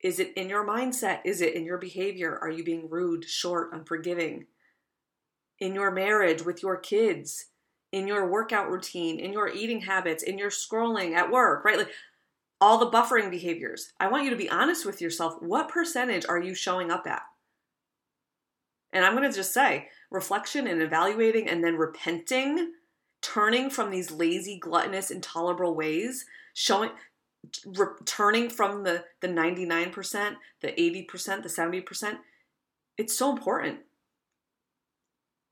Is 0.00 0.20
it 0.20 0.32
in 0.36 0.48
your 0.48 0.66
mindset? 0.66 1.20
Is 1.24 1.40
it 1.40 1.54
in 1.54 1.64
your 1.64 1.78
behavior? 1.78 2.38
Are 2.40 2.50
you 2.50 2.62
being 2.62 2.88
rude, 2.88 3.24
short, 3.24 3.70
unforgiving? 3.72 4.46
In 5.58 5.74
your 5.74 5.90
marriage 5.90 6.42
with 6.42 6.62
your 6.62 6.76
kids, 6.76 7.46
in 7.90 8.06
your 8.06 8.30
workout 8.30 8.70
routine, 8.70 9.18
in 9.18 9.32
your 9.32 9.48
eating 9.48 9.80
habits, 9.80 10.22
in 10.22 10.38
your 10.38 10.50
scrolling 10.50 11.14
at 11.14 11.32
work, 11.32 11.64
right? 11.64 11.78
Like 11.78 11.90
all 12.60 12.78
the 12.78 12.90
buffering 12.90 13.30
behaviors. 13.30 13.92
I 13.98 14.08
want 14.08 14.24
you 14.24 14.30
to 14.30 14.36
be 14.36 14.50
honest 14.50 14.86
with 14.86 15.00
yourself. 15.00 15.40
What 15.40 15.68
percentage 15.68 16.26
are 16.28 16.40
you 16.40 16.54
showing 16.54 16.90
up 16.90 17.06
at? 17.06 17.22
And 18.92 19.04
I'm 19.04 19.16
going 19.16 19.28
to 19.28 19.36
just 19.36 19.52
say 19.52 19.88
reflection 20.10 20.66
and 20.66 20.80
evaluating 20.80 21.48
and 21.48 21.62
then 21.62 21.76
repenting, 21.76 22.72
turning 23.20 23.68
from 23.68 23.90
these 23.90 24.10
lazy, 24.10 24.58
gluttonous, 24.58 25.10
intolerable 25.10 25.74
ways, 25.74 26.24
showing 26.54 26.90
returning 27.66 28.50
from 28.50 28.84
the 28.84 29.04
the 29.20 29.28
99%, 29.28 30.36
the 30.60 30.68
80%, 30.68 31.42
the 31.42 31.48
70%. 31.48 32.18
It's 32.96 33.16
so 33.16 33.30
important. 33.30 33.80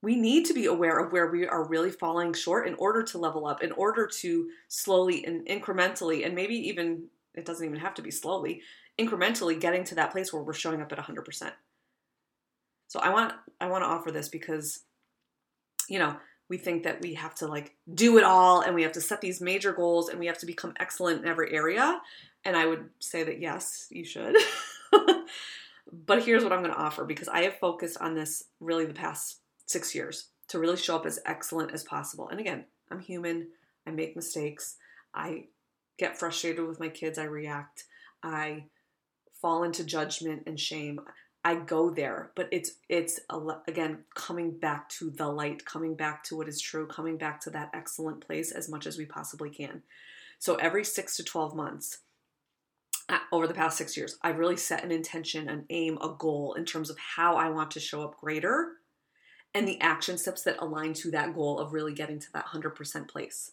We 0.03 0.17
need 0.17 0.45
to 0.47 0.55
be 0.55 0.67
aware 0.67 0.99
of 0.99 1.13
where 1.13 1.31
we 1.31 1.47
are 1.47 1.67
really 1.67 1.91
falling 1.91 2.33
short 2.33 2.69
in 2.69 2.75
order 2.75 3.03
to 3.03 3.19
level 3.19 3.47
up, 3.47 3.63
in 3.63 3.73
order 3.73 4.07
to 4.21 4.49
slowly 4.69 5.25
and 5.25 5.47
incrementally, 5.47 6.25
and 6.25 6.35
maybe 6.35 6.55
even, 6.55 7.09
it 7.35 7.45
doesn't 7.45 7.65
even 7.65 7.81
have 7.81 7.95
to 7.95 8.03
be 8.03 8.11
slowly, 8.11 8.61
incrementally 9.01 9.59
getting 9.59 9.85
to 9.85 9.95
that 9.95 10.13
place 10.13 10.33
where 10.33 10.43
we're 10.43 10.53
showing 10.53 10.83
up 10.83 10.93
at 10.93 10.99
100%. 10.99 11.53
So 12.89 13.01
I 13.01 13.11
want 13.11 13.33
I 13.61 13.67
want 13.67 13.83
to 13.83 13.89
offer 13.89 14.13
this 14.13 14.29
because 14.29 14.85
you 15.89 15.99
know, 15.99 16.17
we 16.49 16.59
think 16.59 16.85
that 16.85 17.01
we 17.01 17.15
have 17.15 17.35
to 17.37 17.47
like 17.47 17.75
do 17.93 18.19
it 18.19 18.25
all 18.25 18.61
and 18.61 18.75
we 18.75 18.83
have 18.83 18.93
to 18.93 19.01
set 19.01 19.21
these 19.21 19.41
major 19.41 19.73
goals 19.73 20.09
and 20.09 20.19
we 20.19 20.27
have 20.27 20.39
to 20.39 20.47
become 20.47 20.75
excellent 20.79 21.23
in 21.23 21.29
every 21.29 21.53
area. 21.53 22.01
And 22.45 22.57
I 22.57 22.67
would 22.67 22.89
say 23.01 23.25
that 23.25 23.41
yes, 23.41 23.89
you 23.91 24.05
should. 24.05 24.37
but 26.07 26.23
here's 26.23 26.45
what 26.45 26.53
I'm 26.53 26.63
going 26.63 26.75
to 26.75 26.81
offer 26.81 27.05
because 27.05 27.29
I 27.29 27.43
have 27.43 27.59
focused 27.59 27.99
on 28.01 28.15
this 28.15 28.45
really 28.61 28.87
the 28.87 28.95
past 28.95 29.41
6 29.67 29.95
years 29.95 30.29
to 30.49 30.59
really 30.61 30.77
show 30.77 30.97
up 30.97 31.07
as 31.07 31.19
excellent 31.27 31.73
as 31.73 31.83
possible. 31.83 32.29
And 32.29 32.39
again, 32.39 32.65
I'm 32.91 33.01
human. 33.01 33.49
I 33.87 33.91
make 33.91 34.15
mistakes. 34.15 34.77
I 35.15 35.47
get 35.99 36.17
frustrated 36.19 36.67
with 36.67 36.79
my 36.79 36.89
kids. 36.89 37.19
I 37.19 37.25
react. 37.25 37.85
I 38.23 38.65
fall 39.41 39.65
into 39.65 39.85
judgment 39.85 40.45
and 40.47 40.59
shame. 40.59 41.01
I 41.47 41.55
go 41.55 41.91
there, 41.91 42.33
but 42.35 42.49
it's 42.51 42.73
it's 42.89 43.21
again 43.69 43.99
coming 44.17 44.59
back 44.59 44.89
to 44.99 45.11
the 45.11 45.29
light, 45.29 45.65
coming 45.65 45.95
back 45.95 46.25
to 46.25 46.37
what 46.37 46.49
is 46.49 46.61
true, 46.61 46.89
coming 46.89 47.19
back 47.19 47.41
to 47.43 47.51
that 47.51 47.71
excellent 47.73 48.27
place 48.27 48.51
as 48.51 48.69
much 48.69 48.85
as 48.85 48.99
we 48.99 49.05
possibly 49.05 49.49
can. 49.49 49.85
So 50.41 50.57
every 50.57 50.85
6 50.85 51.17
to 51.17 51.23
12 51.23 51.55
months 51.55 51.99
uh, 53.09 53.19
over 53.31 53.47
the 53.47 53.55
past 53.55 53.79
6 53.79 53.97
years, 53.97 54.19
I've 54.23 54.39
really 54.39 54.57
set 54.57 54.83
an 54.83 54.91
intention, 54.91 55.49
an 55.49 55.67
aim, 55.71 55.99
a 56.03 56.17
goal 56.19 56.55
in 56.55 56.65
terms 56.65 56.91
of 56.91 56.99
how 56.99 57.37
I 57.37 57.49
want 57.51 57.71
to 57.71 57.81
show 57.81 58.03
up 58.03 58.19
greater 58.21 58.73
and 59.55 59.69
the 59.69 59.81
action 59.81 60.19
steps 60.19 60.43
that 60.43 60.59
align 60.59 60.95
to 60.95 61.13
that 61.13 61.33
goal 61.33 61.61
of 61.61 61.73
really 61.73 61.95
getting 61.95 62.19
to 62.19 62.33
that 62.33 62.47
100% 62.47 63.07
place. 63.07 63.53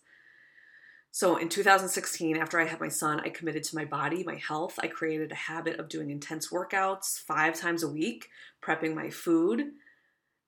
So 1.16 1.38
in 1.38 1.48
2016, 1.48 2.38
after 2.38 2.60
I 2.60 2.66
had 2.66 2.80
my 2.80 2.88
son, 2.88 3.20
I 3.20 3.30
committed 3.30 3.64
to 3.66 3.76
my 3.76 3.86
body, 3.86 4.24
my 4.24 4.34
health. 4.34 4.80
I 4.82 4.88
created 4.88 5.32
a 5.32 5.36
habit 5.36 5.80
of 5.80 5.88
doing 5.88 6.10
intense 6.10 6.50
workouts 6.50 7.20
five 7.20 7.54
times 7.54 7.84
a 7.84 7.88
week, 7.88 8.30
prepping 8.64 8.96
my 8.96 9.12
food, 9.12 9.74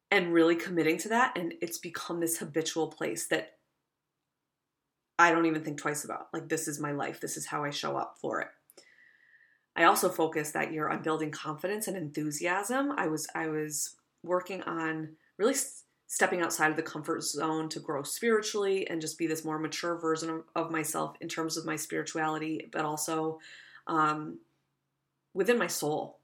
and 0.10 0.34
really 0.34 0.56
committing 0.56 0.98
to 0.98 1.10
that. 1.10 1.38
And 1.38 1.54
it's 1.62 1.78
become 1.78 2.20
this 2.20 2.40
habitual 2.40 2.88
place 2.88 3.28
that 3.28 3.58
I 5.20 5.32
don't 5.32 5.46
even 5.46 5.64
think 5.64 5.78
twice 5.78 6.04
about. 6.04 6.30
Like, 6.34 6.50
this 6.50 6.68
is 6.68 6.80
my 6.80 6.94
life, 6.94 7.22
this 7.22 7.38
is 7.38 7.46
how 7.46 7.64
I 7.64 7.70
show 7.70 7.96
up 7.96 8.16
for 8.20 8.42
it. 8.42 8.48
I 9.76 9.84
also 9.84 10.10
focused 10.10 10.54
that 10.54 10.74
year 10.74 10.90
on 10.90 11.04
building 11.04 11.30
confidence 11.30 11.88
and 11.88 11.96
enthusiasm. 11.96 12.92
I 12.98 13.06
was 13.06 13.28
I 13.36 13.50
was 13.50 13.94
working 14.24 14.64
on 14.64 15.10
really 15.38 15.54
stepping 16.08 16.42
outside 16.42 16.70
of 16.70 16.76
the 16.76 16.84
comfort 16.84 17.24
zone 17.24 17.68
to 17.70 17.80
grow 17.80 18.04
spiritually 18.04 18.88
and 18.88 19.02
just 19.02 19.18
be 19.18 19.28
this 19.28 19.44
more 19.44 19.58
mature 19.58 19.98
version 19.98 20.44
of, 20.56 20.72
myself 20.72 21.16
in 21.20 21.28
terms 21.28 21.58
of 21.58 21.66
my 21.66 21.76
spirituality, 21.76 22.70
but 22.72 22.86
also 22.86 23.40
um, 23.88 24.40
within 25.34 25.58
my 25.58 25.68
soul. 25.68 26.20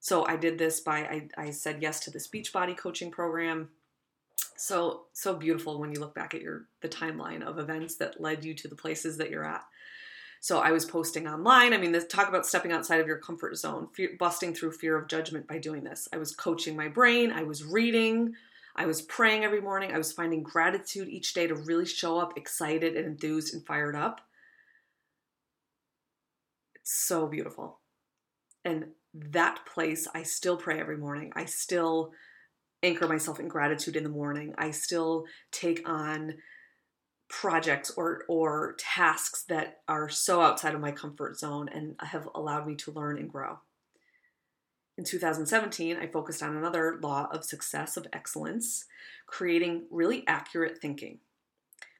So 0.00 0.26
I 0.26 0.36
did 0.36 0.58
this 0.58 0.80
by 0.80 1.00
I, 1.00 1.28
I 1.36 1.50
said 1.50 1.82
yes 1.82 2.00
to 2.00 2.10
this 2.10 2.28
Beachbody 2.28 2.76
coaching 2.76 3.10
program. 3.10 3.70
So 4.56 5.06
so 5.12 5.34
beautiful 5.34 5.80
when 5.80 5.92
you 5.92 6.00
look 6.00 6.14
back 6.14 6.34
at 6.34 6.42
your 6.42 6.66
the 6.80 6.88
timeline 6.88 7.42
of 7.42 7.58
events 7.58 7.96
that 7.96 8.20
led 8.20 8.44
you 8.44 8.54
to 8.54 8.68
the 8.68 8.76
places 8.76 9.16
that 9.16 9.30
you're 9.30 9.44
at. 9.44 9.64
So 10.40 10.60
I 10.60 10.70
was 10.70 10.84
posting 10.84 11.26
online. 11.26 11.72
I 11.72 11.78
mean, 11.78 11.92
this 11.92 12.06
talk 12.06 12.28
about 12.28 12.46
stepping 12.46 12.70
outside 12.70 13.00
of 13.00 13.06
your 13.06 13.18
comfort 13.18 13.56
zone, 13.56 13.88
busting 14.18 14.54
through 14.54 14.72
fear 14.72 14.96
of 14.96 15.08
judgment 15.08 15.48
by 15.48 15.58
doing 15.58 15.82
this. 15.82 16.08
I 16.12 16.18
was 16.18 16.36
coaching 16.36 16.76
my 16.76 16.88
brain. 16.88 17.32
I 17.32 17.42
was 17.42 17.64
reading. 17.64 18.34
I 18.76 18.86
was 18.86 19.02
praying 19.02 19.44
every 19.44 19.60
morning. 19.60 19.92
I 19.92 19.98
was 19.98 20.12
finding 20.12 20.42
gratitude 20.42 21.08
each 21.08 21.32
day 21.32 21.46
to 21.46 21.54
really 21.54 21.86
show 21.86 22.18
up 22.18 22.36
excited 22.36 22.94
and 22.94 23.06
enthused 23.06 23.54
and 23.54 23.64
fired 23.64 23.96
up. 23.96 24.20
It's 26.74 26.92
so 26.92 27.26
beautiful. 27.26 27.80
And 28.64 28.88
that 29.14 29.60
place, 29.64 30.06
I 30.14 30.24
still 30.24 30.58
pray 30.58 30.78
every 30.78 30.98
morning. 30.98 31.32
I 31.34 31.46
still 31.46 32.12
anchor 32.82 33.08
myself 33.08 33.40
in 33.40 33.48
gratitude 33.48 33.96
in 33.96 34.02
the 34.02 34.10
morning. 34.10 34.54
I 34.58 34.72
still 34.72 35.24
take 35.50 35.88
on 35.88 36.34
projects 37.28 37.90
or 37.96 38.22
or 38.28 38.76
tasks 38.78 39.44
that 39.48 39.78
are 39.88 40.08
so 40.08 40.40
outside 40.40 40.74
of 40.74 40.80
my 40.80 40.92
comfort 40.92 41.38
zone 41.38 41.68
and 41.68 41.96
have 41.98 42.28
allowed 42.34 42.66
me 42.66 42.76
to 42.76 42.92
learn 42.92 43.18
and 43.18 43.30
grow. 43.30 43.58
In 44.98 45.04
2017, 45.04 45.96
I 45.96 46.06
focused 46.06 46.42
on 46.42 46.56
another 46.56 46.98
law 47.02 47.28
of 47.30 47.44
success, 47.44 47.96
of 47.96 48.06
excellence, 48.12 48.86
creating 49.26 49.84
really 49.90 50.24
accurate 50.26 50.78
thinking, 50.80 51.18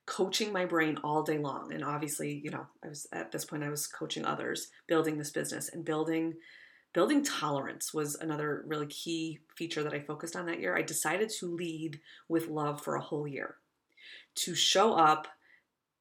coaching 0.06 0.52
my 0.52 0.64
brain 0.64 0.98
all 1.04 1.22
day 1.22 1.36
long. 1.36 1.72
And 1.72 1.84
obviously, 1.84 2.40
you 2.42 2.50
know, 2.50 2.66
I 2.82 2.88
was 2.88 3.06
at 3.12 3.32
this 3.32 3.44
point, 3.44 3.64
I 3.64 3.68
was 3.68 3.86
coaching 3.86 4.24
others, 4.24 4.68
building 4.86 5.18
this 5.18 5.30
business 5.30 5.68
and 5.68 5.84
building. 5.84 6.34
Building 6.94 7.22
tolerance 7.22 7.92
was 7.92 8.14
another 8.14 8.64
really 8.66 8.86
key 8.86 9.40
feature 9.54 9.82
that 9.82 9.92
I 9.92 10.00
focused 10.00 10.34
on 10.34 10.46
that 10.46 10.60
year. 10.60 10.74
I 10.74 10.80
decided 10.80 11.28
to 11.38 11.54
lead 11.54 12.00
with 12.28 12.48
love 12.48 12.82
for 12.82 12.94
a 12.94 13.02
whole 13.02 13.28
year, 13.28 13.56
to 14.36 14.54
show 14.54 14.94
up 14.94 15.28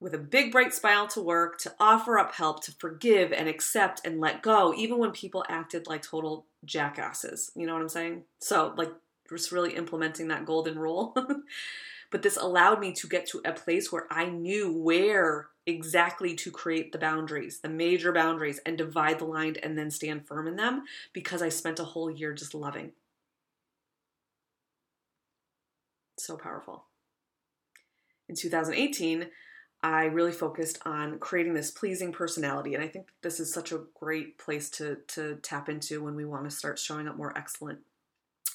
with 0.06 0.14
a 0.14 0.20
big 0.20 0.52
bright 0.52 0.72
smile 0.72 1.08
to 1.08 1.20
work, 1.20 1.58
to 1.58 1.74
offer 1.80 2.20
up 2.20 2.36
help, 2.36 2.64
to 2.64 2.72
forgive 2.74 3.34
and 3.34 3.50
accept 3.50 4.02
and 4.06 4.22
let 4.22 4.44
go, 4.44 4.72
even 4.78 5.00
when 5.00 5.12
people 5.12 5.44
acted 5.50 5.88
like 5.88 6.04
total 6.04 6.46
jackasses. 6.64 7.52
You 7.56 7.66
know 7.66 7.74
what 7.74 7.82
I'm 7.82 7.90
saying? 7.90 8.22
So, 8.38 8.72
like, 8.78 8.92
just 9.28 9.52
really 9.52 9.76
implementing 9.76 10.28
that 10.28 10.46
golden 10.46 10.78
rule. 10.78 11.16
but 12.12 12.22
this 12.22 12.38
allowed 12.38 12.80
me 12.80 12.94
to 12.94 13.08
get 13.08 13.26
to 13.30 13.42
a 13.46 13.52
place 13.52 13.92
where 13.92 14.06
I 14.12 14.28
knew 14.28 14.72
where 14.72 15.48
exactly 15.66 16.36
to 16.36 16.52
create 16.52 16.92
the 16.92 17.00
boundaries, 17.00 17.62
the 17.62 17.70
major 17.70 18.14
boundaries, 18.14 18.60
and 18.64 18.78
divide 18.78 19.18
the 19.18 19.26
line 19.26 19.56
and 19.64 19.76
then 19.76 19.90
stand 19.90 20.28
firm 20.28 20.48
in 20.48 20.56
them 20.56 20.84
because 21.14 21.42
I 21.42 21.50
spent 21.50 21.80
a 21.80 21.84
whole 21.84 22.12
year 22.12 22.32
just 22.32 22.54
loving. 22.54 22.92
So 26.20 26.38
powerful. 26.38 26.84
In 28.30 28.36
2018, 28.36 29.32
I 29.86 30.06
really 30.06 30.32
focused 30.32 30.80
on 30.84 31.20
creating 31.20 31.54
this 31.54 31.70
pleasing 31.70 32.12
personality. 32.12 32.74
And 32.74 32.84
I 32.84 32.88
think 32.88 33.10
this 33.22 33.40
is 33.40 33.54
such 33.54 33.72
a 33.72 33.84
great 33.94 34.40
place 34.40 34.68
to, 34.72 34.98
to 35.10 35.36
tap 35.44 35.70
into 35.70 36.04
when 36.04 36.16
we 36.16 36.26
want 36.26 36.50
to 36.50 36.50
start 36.50 36.80
showing 36.80 37.08
up 37.08 37.16
more 37.16 37.38
excellent 37.38 37.78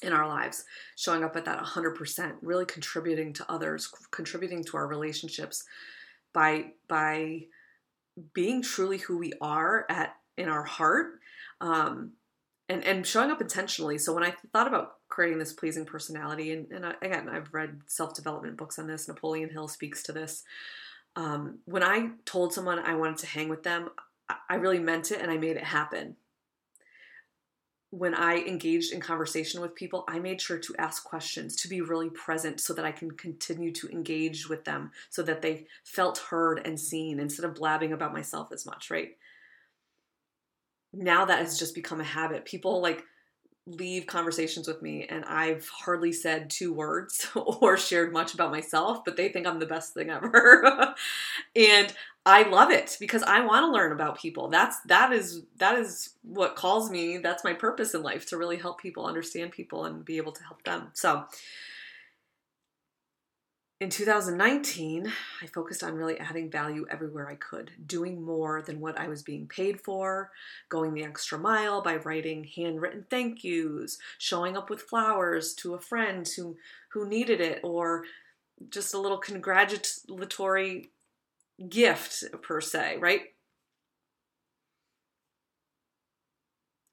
in 0.03 0.11
our 0.11 0.27
lives, 0.27 0.65
showing 0.97 1.23
up 1.23 1.37
at 1.37 1.45
that 1.45 1.63
100%, 1.63 2.33
really 2.41 2.65
contributing 2.65 3.31
to 3.31 3.49
others, 3.49 3.89
contributing 4.11 4.61
to 4.65 4.75
our 4.75 4.87
relationships 4.87 5.63
by, 6.33 6.71
by 6.89 7.43
being 8.33 8.61
truly 8.61 8.97
who 8.97 9.17
we 9.17 9.31
are 9.39 9.85
at 9.89 10.15
in 10.37 10.49
our 10.49 10.63
heart 10.63 11.21
um, 11.61 12.11
and, 12.67 12.83
and 12.83 13.07
showing 13.07 13.31
up 13.31 13.39
intentionally. 13.39 13.97
So 13.97 14.13
when 14.13 14.25
I 14.25 14.33
thought 14.51 14.67
about 14.67 14.95
creating 15.07 15.39
this 15.39 15.53
pleasing 15.53 15.85
personality, 15.85 16.51
and, 16.51 16.69
and 16.73 16.85
I, 16.85 16.95
again, 17.01 17.29
I've 17.29 17.53
read 17.53 17.83
self 17.87 18.13
development 18.13 18.57
books 18.57 18.77
on 18.77 18.87
this, 18.87 19.07
Napoleon 19.07 19.49
Hill 19.49 19.69
speaks 19.69 20.03
to 20.03 20.11
this 20.11 20.43
um, 21.15 21.59
when 21.65 21.83
I 21.83 22.11
told 22.25 22.53
someone 22.53 22.79
I 22.79 22.95
wanted 22.95 23.17
to 23.19 23.27
hang 23.27 23.49
with 23.49 23.63
them, 23.63 23.89
I 24.49 24.55
really 24.55 24.79
meant 24.79 25.11
it 25.11 25.21
and 25.21 25.29
I 25.29 25.37
made 25.37 25.57
it 25.57 25.63
happen. 25.63 26.15
When 27.89 28.15
I 28.15 28.37
engaged 28.37 28.93
in 28.93 29.01
conversation 29.01 29.59
with 29.59 29.75
people, 29.75 30.05
I 30.07 30.19
made 30.19 30.39
sure 30.39 30.57
to 30.57 30.75
ask 30.77 31.03
questions, 31.03 31.57
to 31.57 31.67
be 31.67 31.81
really 31.81 32.09
present 32.09 32.61
so 32.61 32.73
that 32.73 32.85
I 32.85 32.93
can 32.93 33.11
continue 33.11 33.73
to 33.73 33.89
engage 33.89 34.47
with 34.47 34.63
them 34.63 34.91
so 35.09 35.21
that 35.23 35.41
they 35.41 35.67
felt 35.83 36.17
heard 36.17 36.61
and 36.65 36.79
seen 36.79 37.19
instead 37.19 37.43
of 37.43 37.55
blabbing 37.55 37.91
about 37.91 38.13
myself 38.13 38.53
as 38.53 38.65
much, 38.65 38.89
right? 38.89 39.17
Now 40.93 41.25
that 41.25 41.39
has 41.39 41.59
just 41.59 41.75
become 41.75 41.99
a 41.99 42.05
habit. 42.05 42.45
People 42.45 42.81
like 42.81 43.03
leave 43.67 44.07
conversations 44.07 44.67
with 44.67 44.81
me 44.81 45.05
and 45.07 45.23
I've 45.25 45.67
hardly 45.69 46.11
said 46.11 46.49
two 46.49 46.73
words 46.73 47.27
or 47.35 47.77
shared 47.77 48.11
much 48.11 48.33
about 48.33 48.51
myself, 48.51 49.05
but 49.05 49.17
they 49.17 49.29
think 49.29 49.45
I'm 49.45 49.59
the 49.59 49.65
best 49.65 49.93
thing 49.93 50.09
ever. 50.09 50.95
and 51.55 51.93
I 52.25 52.43
love 52.43 52.71
it 52.71 52.97
because 52.99 53.23
I 53.23 53.41
want 53.41 53.65
to 53.65 53.71
learn 53.71 53.91
about 53.91 54.19
people. 54.19 54.47
That's 54.49 54.79
that 54.81 55.11
is 55.11 55.41
that 55.57 55.77
is 55.77 56.13
what 56.21 56.55
calls 56.55 56.91
me. 56.91 57.17
That's 57.17 57.43
my 57.43 57.53
purpose 57.53 57.95
in 57.95 58.03
life 58.03 58.27
to 58.27 58.37
really 58.37 58.57
help 58.57 58.79
people 58.79 59.05
understand 59.05 59.51
people 59.51 59.85
and 59.85 60.05
be 60.05 60.17
able 60.17 60.31
to 60.33 60.43
help 60.43 60.63
them. 60.63 60.89
So 60.93 61.25
in 63.81 63.89
2019, 63.89 65.11
I 65.41 65.47
focused 65.47 65.83
on 65.83 65.95
really 65.95 66.19
adding 66.19 66.51
value 66.51 66.85
everywhere 66.91 67.27
I 67.27 67.33
could, 67.33 67.71
doing 67.87 68.21
more 68.21 68.61
than 68.61 68.79
what 68.79 68.95
I 68.95 69.07
was 69.07 69.23
being 69.23 69.47
paid 69.47 69.81
for, 69.81 70.29
going 70.69 70.93
the 70.93 71.03
extra 71.03 71.39
mile 71.39 71.81
by 71.81 71.95
writing 71.95 72.43
handwritten 72.55 73.07
thank 73.09 73.43
yous, 73.43 73.97
showing 74.19 74.55
up 74.55 74.69
with 74.69 74.83
flowers 74.83 75.55
to 75.55 75.73
a 75.73 75.81
friend 75.81 76.29
who, 76.37 76.57
who 76.91 77.09
needed 77.09 77.41
it, 77.41 77.59
or 77.63 78.03
just 78.69 78.93
a 78.93 78.99
little 78.99 79.17
congratulatory 79.17 80.91
gift, 81.67 82.23
per 82.43 82.61
se, 82.61 82.97
right? 82.99 83.21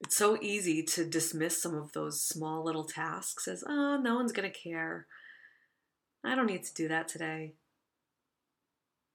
It's 0.01 0.17
so 0.17 0.39
easy 0.41 0.83
to 0.85 1.05
dismiss 1.05 1.61
some 1.61 1.75
of 1.75 1.93
those 1.93 2.23
small 2.23 2.65
little 2.65 2.85
tasks 2.85 3.47
as, 3.47 3.63
oh, 3.69 4.01
no 4.03 4.15
one's 4.15 4.33
going 4.33 4.51
to 4.51 4.59
care 4.59 5.07
I 6.25 6.35
don't 6.35 6.47
need 6.47 6.65
to 6.65 6.75
do 6.75 6.89
that 6.89 7.09
today. 7.09 7.55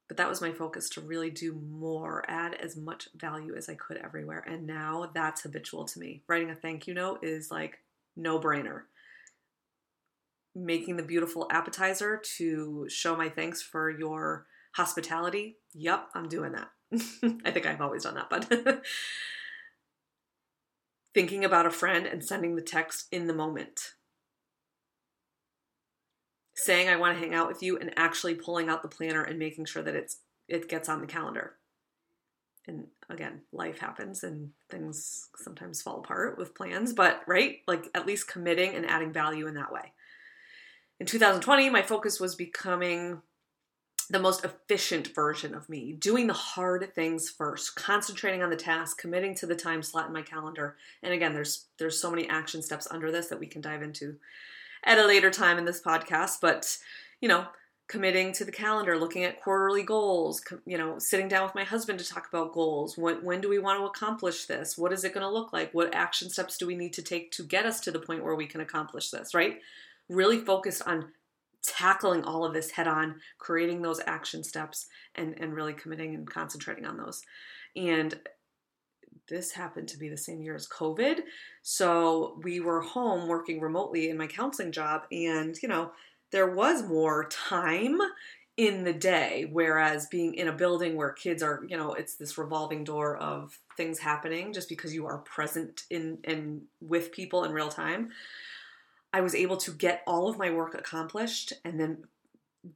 But 0.08 0.18
that 0.18 0.28
was 0.28 0.42
my 0.42 0.52
focus 0.52 0.88
to 0.90 1.00
really 1.00 1.30
do 1.30 1.54
more, 1.54 2.24
add 2.28 2.54
as 2.54 2.76
much 2.76 3.08
value 3.14 3.54
as 3.56 3.68
I 3.68 3.74
could 3.74 3.96
everywhere. 3.96 4.44
And 4.46 4.66
now 4.66 5.10
that's 5.14 5.42
habitual 5.42 5.86
to 5.86 5.98
me. 5.98 6.22
Writing 6.28 6.50
a 6.50 6.54
thank 6.54 6.86
you 6.86 6.94
note 6.94 7.24
is 7.24 7.50
like 7.50 7.78
no 8.16 8.38
brainer. 8.38 8.82
Making 10.54 10.96
the 10.96 11.02
beautiful 11.02 11.48
appetizer 11.50 12.20
to 12.36 12.86
show 12.88 13.16
my 13.16 13.28
thanks 13.28 13.62
for 13.62 13.90
your 13.90 14.46
hospitality. 14.72 15.56
Yep, 15.72 16.08
I'm 16.14 16.28
doing 16.28 16.52
that. 16.52 16.68
I 17.44 17.50
think 17.50 17.66
I've 17.66 17.80
always 17.80 18.04
done 18.04 18.14
that, 18.14 18.30
but 18.30 18.82
thinking 21.14 21.44
about 21.44 21.66
a 21.66 21.70
friend 21.70 22.06
and 22.06 22.24
sending 22.24 22.56
the 22.56 22.62
text 22.62 23.06
in 23.10 23.26
the 23.26 23.34
moment 23.34 23.94
saying 26.54 26.88
I 26.88 26.96
want 26.96 27.16
to 27.16 27.22
hang 27.22 27.34
out 27.34 27.48
with 27.48 27.62
you 27.62 27.78
and 27.78 27.92
actually 27.96 28.34
pulling 28.34 28.68
out 28.68 28.82
the 28.82 28.88
planner 28.88 29.22
and 29.22 29.38
making 29.38 29.66
sure 29.66 29.82
that 29.82 29.94
it's 29.94 30.18
it 30.48 30.68
gets 30.68 30.88
on 30.88 31.00
the 31.00 31.06
calendar. 31.06 31.54
And 32.66 32.86
again, 33.10 33.42
life 33.52 33.78
happens 33.78 34.22
and 34.22 34.50
things 34.70 35.28
sometimes 35.36 35.82
fall 35.82 36.00
apart 36.00 36.38
with 36.38 36.54
plans, 36.54 36.92
but 36.92 37.22
right? 37.26 37.58
Like 37.66 37.88
at 37.94 38.06
least 38.06 38.28
committing 38.28 38.74
and 38.74 38.86
adding 38.86 39.12
value 39.12 39.46
in 39.46 39.54
that 39.54 39.72
way. 39.72 39.92
In 41.00 41.06
2020, 41.06 41.68
my 41.70 41.82
focus 41.82 42.20
was 42.20 42.34
becoming 42.34 43.20
the 44.10 44.18
most 44.18 44.44
efficient 44.44 45.14
version 45.14 45.54
of 45.54 45.68
me, 45.68 45.92
doing 45.92 46.26
the 46.26 46.34
hard 46.34 46.94
things 46.94 47.28
first, 47.28 47.74
concentrating 47.74 48.42
on 48.42 48.50
the 48.50 48.56
task, 48.56 48.98
committing 48.98 49.34
to 49.34 49.46
the 49.46 49.56
time 49.56 49.82
slot 49.82 50.06
in 50.06 50.12
my 50.12 50.22
calendar. 50.22 50.76
And 51.02 51.12
again, 51.12 51.32
there's 51.32 51.66
there's 51.78 52.00
so 52.00 52.10
many 52.10 52.28
action 52.28 52.62
steps 52.62 52.86
under 52.90 53.10
this 53.10 53.28
that 53.28 53.40
we 53.40 53.46
can 53.46 53.62
dive 53.62 53.82
into 53.82 54.16
at 54.84 54.98
a 54.98 55.06
later 55.06 55.30
time 55.30 55.58
in 55.58 55.64
this 55.64 55.82
podcast, 55.82 56.38
but 56.40 56.76
you 57.20 57.28
know, 57.28 57.46
committing 57.86 58.32
to 58.32 58.44
the 58.44 58.52
calendar, 58.52 58.98
looking 58.98 59.24
at 59.24 59.42
quarterly 59.42 59.82
goals, 59.82 60.42
you 60.66 60.78
know, 60.78 60.98
sitting 60.98 61.28
down 61.28 61.44
with 61.44 61.54
my 61.54 61.64
husband 61.64 61.98
to 61.98 62.08
talk 62.08 62.28
about 62.28 62.52
goals. 62.52 62.96
When, 62.96 63.16
when 63.24 63.40
do 63.40 63.48
we 63.48 63.58
want 63.58 63.78
to 63.78 63.86
accomplish 63.86 64.46
this? 64.46 64.78
What 64.78 64.92
is 64.92 65.04
it 65.04 65.12
going 65.12 65.26
to 65.26 65.32
look 65.32 65.52
like? 65.52 65.72
What 65.72 65.94
action 65.94 66.30
steps 66.30 66.56
do 66.56 66.66
we 66.66 66.76
need 66.76 66.94
to 66.94 67.02
take 67.02 67.30
to 67.32 67.42
get 67.42 67.66
us 67.66 67.80
to 67.80 67.90
the 67.90 67.98
point 67.98 68.24
where 68.24 68.34
we 68.34 68.46
can 68.46 68.62
accomplish 68.62 69.10
this, 69.10 69.34
right? 69.34 69.58
Really 70.08 70.38
focused 70.38 70.82
on 70.86 71.12
tackling 71.62 72.24
all 72.24 72.44
of 72.44 72.54
this 72.54 72.70
head 72.70 72.86
on, 72.86 73.16
creating 73.38 73.82
those 73.82 74.00
action 74.06 74.44
steps, 74.44 74.86
and, 75.14 75.34
and 75.38 75.54
really 75.54 75.72
committing 75.72 76.14
and 76.14 76.28
concentrating 76.28 76.86
on 76.86 76.96
those. 76.96 77.22
And 77.76 78.18
this 79.28 79.52
happened 79.52 79.88
to 79.88 79.98
be 79.98 80.08
the 80.08 80.16
same 80.16 80.42
year 80.42 80.54
as 80.54 80.68
COVID. 80.68 81.20
So 81.62 82.38
we 82.42 82.60
were 82.60 82.80
home 82.80 83.28
working 83.28 83.60
remotely 83.60 84.10
in 84.10 84.16
my 84.16 84.26
counseling 84.26 84.72
job, 84.72 85.02
and 85.10 85.56
you 85.62 85.68
know, 85.68 85.92
there 86.30 86.50
was 86.50 86.82
more 86.82 87.28
time 87.28 87.98
in 88.56 88.84
the 88.84 88.92
day 88.92 89.48
whereas 89.50 90.06
being 90.06 90.34
in 90.34 90.46
a 90.46 90.52
building 90.52 90.94
where 90.94 91.10
kids 91.10 91.42
are 91.42 91.64
you 91.66 91.76
know 91.76 91.92
it's 91.94 92.14
this 92.14 92.38
revolving 92.38 92.84
door 92.84 93.16
of 93.16 93.58
things 93.76 93.98
happening 93.98 94.52
just 94.52 94.68
because 94.68 94.94
you 94.94 95.06
are 95.06 95.18
present 95.18 95.82
in 95.90 96.18
and 96.22 96.62
with 96.80 97.10
people 97.10 97.42
in 97.42 97.50
real 97.50 97.68
time 97.68 98.10
i 99.12 99.20
was 99.20 99.34
able 99.34 99.56
to 99.56 99.72
get 99.72 100.02
all 100.06 100.28
of 100.28 100.38
my 100.38 100.50
work 100.50 100.74
accomplished 100.74 101.52
and 101.64 101.80
then 101.80 102.04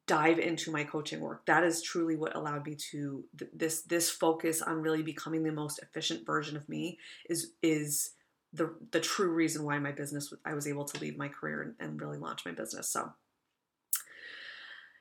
dive 0.07 0.39
into 0.39 0.71
my 0.71 0.85
coaching 0.85 1.21
work. 1.21 1.47
That 1.47 1.65
is 1.65 1.83
truly 1.83 2.17
what 2.17 2.37
allowed 2.37 2.67
me 2.67 2.77
to 2.91 3.25
th- 3.39 3.51
this 3.55 3.83
this 3.83 4.11
focus 4.11 4.61
on 4.63 4.83
really 4.83 5.03
becoming 5.03 5.43
the 5.43 5.53
most 5.53 5.79
efficient 5.81 6.27
version 6.27 6.57
of 6.57 6.69
me 6.69 6.99
is 7.29 7.53
is 7.63 8.11
the 8.53 8.75
the 8.93 9.01
true 9.01 9.31
reason 9.31 9.65
why 9.65 9.79
my 9.79 9.93
business 9.93 10.33
I 10.45 10.55
was 10.55 10.67
able 10.67 10.85
to 10.85 11.01
leave 11.01 11.17
my 11.17 11.29
career 11.29 11.63
and, 11.63 11.75
and 11.81 12.01
really 12.01 12.19
launch 12.19 12.45
my 12.45 12.53
business. 12.53 12.91
So 12.91 13.13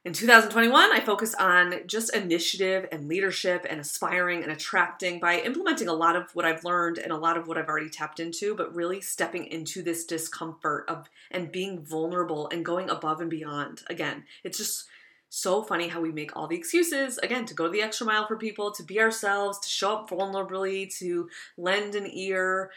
in 0.07 0.13
2021, 0.13 0.93
I 0.93 1.01
focused 1.01 1.35
on 1.35 1.81
just 1.85 2.15
initiative 2.15 2.87
and 2.93 3.09
leadership 3.09 3.65
and 3.69 3.81
aspiring 3.81 4.41
and 4.41 4.53
attracting 4.53 5.19
by 5.19 5.41
implementing 5.41 5.89
a 5.89 5.93
lot 5.93 6.15
of 6.15 6.33
what 6.33 6.45
I've 6.45 6.63
learned 6.63 6.97
and 6.97 7.11
a 7.11 7.17
lot 7.17 7.35
of 7.35 7.45
what 7.45 7.57
I've 7.57 7.67
already 7.67 7.89
tapped 7.89 8.21
into, 8.21 8.55
but 8.55 8.73
really 8.73 9.01
stepping 9.01 9.47
into 9.47 9.83
this 9.83 10.05
discomfort 10.05 10.85
of 10.87 11.09
and 11.29 11.51
being 11.51 11.83
vulnerable 11.83 12.47
and 12.53 12.63
going 12.63 12.89
above 12.89 13.19
and 13.19 13.29
beyond. 13.29 13.81
Again, 13.89 14.23
it's 14.45 14.57
just 14.57 14.85
so 15.27 15.61
funny 15.61 15.89
how 15.89 15.99
we 15.99 16.13
make 16.13 16.33
all 16.37 16.47
the 16.47 16.55
excuses 16.55 17.17
again 17.17 17.45
to 17.45 17.53
go 17.53 17.67
the 17.67 17.81
extra 17.81 18.07
mile 18.07 18.27
for 18.27 18.37
people, 18.37 18.71
to 18.71 18.83
be 18.83 19.01
ourselves, 19.01 19.59
to 19.59 19.67
show 19.67 19.97
up 19.97 20.09
vulnerably, 20.09 20.89
to 20.99 21.27
lend 21.57 21.95
an 21.95 22.07
ear 22.09 22.71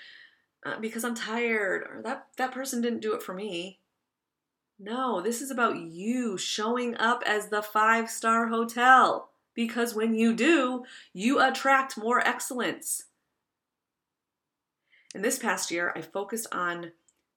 uh, 0.67 0.81
because 0.81 1.05
I'm 1.05 1.15
tired 1.15 1.83
or 1.83 2.03
that 2.03 2.27
that 2.39 2.51
person 2.51 2.83
didn't 2.83 3.03
do 3.03 3.15
it 3.15 3.23
for 3.23 3.35
me. 3.35 3.79
No, 4.83 5.21
this 5.21 5.43
is 5.43 5.51
about 5.51 5.79
you 5.79 6.39
showing 6.39 6.97
up 6.97 7.23
as 7.27 7.49
the 7.49 7.61
five 7.61 8.09
star 8.09 8.49
hotel. 8.49 9.29
Because 9.55 9.95
when 9.95 10.15
you 10.15 10.35
do, 10.35 10.85
you 11.13 11.39
attract 11.39 11.99
more 11.99 12.27
excellence. 12.27 13.05
In 15.15 15.21
this 15.21 15.39
past 15.39 15.71
year, 15.71 15.93
I 15.95 16.01
focused 16.01 16.47
on 16.51 16.93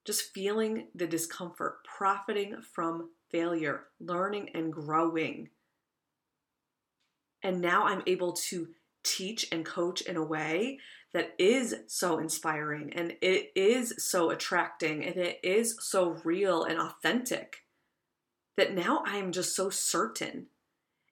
just 0.05 0.33
feeling 0.33 0.87
the 0.95 1.07
discomfort, 1.07 1.79
profiting 1.83 2.61
from 2.73 3.09
failure, 3.29 3.87
learning 3.99 4.51
and 4.53 4.71
growing. 4.71 5.49
And 7.41 7.59
now 7.59 7.87
I'm 7.87 8.03
able 8.07 8.33
to 8.33 8.69
teach 9.03 9.47
and 9.51 9.65
coach 9.65 10.01
in 10.01 10.15
a 10.15 10.23
way 10.23 10.79
that 11.13 11.35
is 11.37 11.75
so 11.87 12.17
inspiring 12.17 12.91
and 12.93 13.13
it 13.21 13.51
is 13.55 13.93
so 13.97 14.31
attracting 14.31 15.05
and 15.05 15.15
it 15.17 15.39
is 15.43 15.77
so 15.79 16.17
real 16.23 16.63
and 16.63 16.79
authentic 16.79 17.63
that 18.57 18.73
now 18.73 19.03
I 19.05 19.17
am 19.17 19.31
just 19.31 19.55
so 19.55 19.69
certain. 19.69 20.47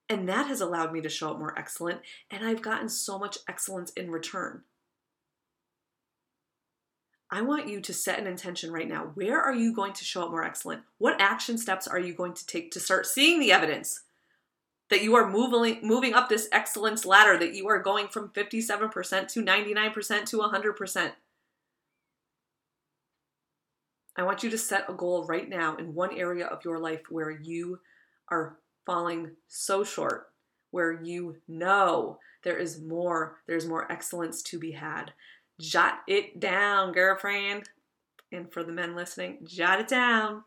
And 0.10 0.28
that 0.28 0.48
has 0.48 0.62
allowed 0.62 0.92
me 0.92 1.02
to 1.02 1.10
show 1.10 1.32
up 1.32 1.40
more 1.40 1.58
excellent, 1.58 2.02
and 2.30 2.46
I've 2.46 2.62
gotten 2.62 2.90
so 2.90 3.18
much 3.18 3.38
excellence 3.48 3.92
in 3.92 4.12
return. 4.12 4.64
I 7.34 7.42
want 7.42 7.70
you 7.70 7.80
to 7.80 7.94
set 7.94 8.20
an 8.20 8.28
intention 8.28 8.74
right 8.74 8.90
now. 8.90 9.12
Where 9.14 9.42
are 9.42 9.54
you 9.54 9.74
going 9.74 9.94
to 9.94 10.04
show 10.04 10.24
up 10.24 10.32
more 10.32 10.44
excellent? 10.44 10.82
What 10.98 11.22
action 11.22 11.58
steps 11.58 11.88
are 11.88 12.00
you 12.00 12.14
going 12.14 12.34
to 12.34 12.46
take 12.46 12.72
to 12.72 12.80
start 12.82 13.06
seeing 13.06 13.40
the 13.40 13.54
evidence 13.54 14.02
that 14.92 15.02
you 15.02 15.16
are 15.16 15.28
moving 15.28 15.80
moving 15.82 16.14
up 16.14 16.28
this 16.28 16.50
excellence 16.52 17.06
ladder 17.06 17.40
that 17.40 17.56
you 17.56 17.68
are 17.70 17.80
going 17.80 18.10
from 18.10 18.30
57% 18.30 19.28
to 19.30 19.42
99% 19.42 20.26
to 20.26 20.38
100%. 20.38 21.12
I 24.18 24.24
want 24.24 24.44
you 24.44 24.50
to 24.50 24.58
set 24.58 24.90
a 24.90 24.94
goal 24.94 25.26
right 25.26 25.48
now 25.48 25.78
in 25.78 25.96
one 25.96 26.16
area 26.16 26.46
of 26.46 26.66
your 26.66 26.78
life 26.78 27.04
where 27.10 27.32
you 27.32 27.80
are 28.28 28.58
falling 28.86 29.32
so 29.48 29.86
short, 29.86 30.30
where 30.72 31.02
you 31.02 31.38
know 31.48 32.20
there 32.44 32.58
is 32.58 32.82
more, 32.82 33.38
there's 33.48 33.66
more 33.66 33.90
excellence 33.90 34.42
to 34.44 34.60
be 34.60 34.72
had. 34.72 35.14
Jot 35.62 36.00
it 36.06 36.42
down, 36.42 36.92
girlfriend. 36.92 37.70
And 38.34 38.52
for 38.52 38.62
the 38.64 38.74
men 38.74 38.94
listening, 38.94 39.38
jot 39.46 39.80
it 39.80 39.88
down 39.88 40.44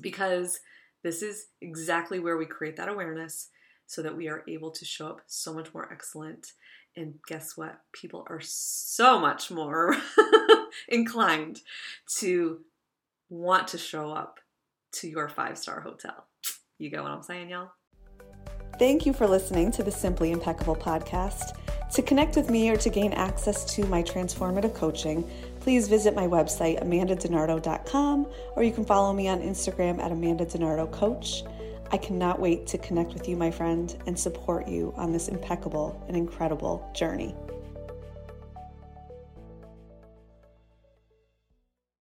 because 0.00 0.60
this 1.04 1.22
is 1.22 1.46
exactly 1.60 2.18
where 2.18 2.36
we 2.36 2.46
create 2.46 2.76
that 2.76 2.88
awareness 2.88 3.50
so 3.86 4.02
that 4.02 4.16
we 4.16 4.26
are 4.28 4.42
able 4.48 4.70
to 4.72 4.84
show 4.84 5.06
up 5.06 5.20
so 5.26 5.54
much 5.54 5.72
more 5.74 5.92
excellent. 5.92 6.48
And 6.96 7.14
guess 7.28 7.56
what? 7.56 7.78
People 7.92 8.26
are 8.30 8.40
so 8.40 9.20
much 9.20 9.50
more 9.50 9.96
inclined 10.88 11.60
to 12.18 12.60
want 13.28 13.68
to 13.68 13.78
show 13.78 14.10
up 14.10 14.40
to 14.92 15.08
your 15.08 15.28
five 15.28 15.58
star 15.58 15.80
hotel. 15.80 16.26
You 16.78 16.90
get 16.90 17.02
what 17.02 17.12
I'm 17.12 17.22
saying, 17.22 17.50
y'all? 17.50 17.70
Thank 18.78 19.06
you 19.06 19.12
for 19.12 19.28
listening 19.28 19.70
to 19.72 19.82
the 19.82 19.92
Simply 19.92 20.32
Impeccable 20.32 20.74
podcast. 20.74 21.56
To 21.92 22.02
connect 22.02 22.34
with 22.34 22.50
me 22.50 22.70
or 22.70 22.76
to 22.76 22.90
gain 22.90 23.12
access 23.12 23.64
to 23.76 23.84
my 23.86 24.02
transformative 24.02 24.74
coaching, 24.74 25.30
please 25.64 25.88
visit 25.88 26.14
my 26.14 26.26
website, 26.26 26.78
amandadenardo.com, 26.84 28.26
or 28.54 28.62
you 28.62 28.70
can 28.70 28.84
follow 28.84 29.14
me 29.14 29.28
on 29.28 29.40
Instagram 29.40 29.98
at 29.98 30.12
Amanda 30.12 30.44
Denardo 30.44 30.92
Coach. 30.92 31.42
I 31.90 31.96
cannot 31.96 32.38
wait 32.38 32.66
to 32.66 32.76
connect 32.76 33.14
with 33.14 33.26
you, 33.26 33.34
my 33.34 33.50
friend, 33.50 33.96
and 34.06 34.18
support 34.18 34.68
you 34.68 34.92
on 34.94 35.10
this 35.10 35.28
impeccable 35.28 36.04
and 36.06 36.18
incredible 36.18 36.86
journey. 36.92 37.34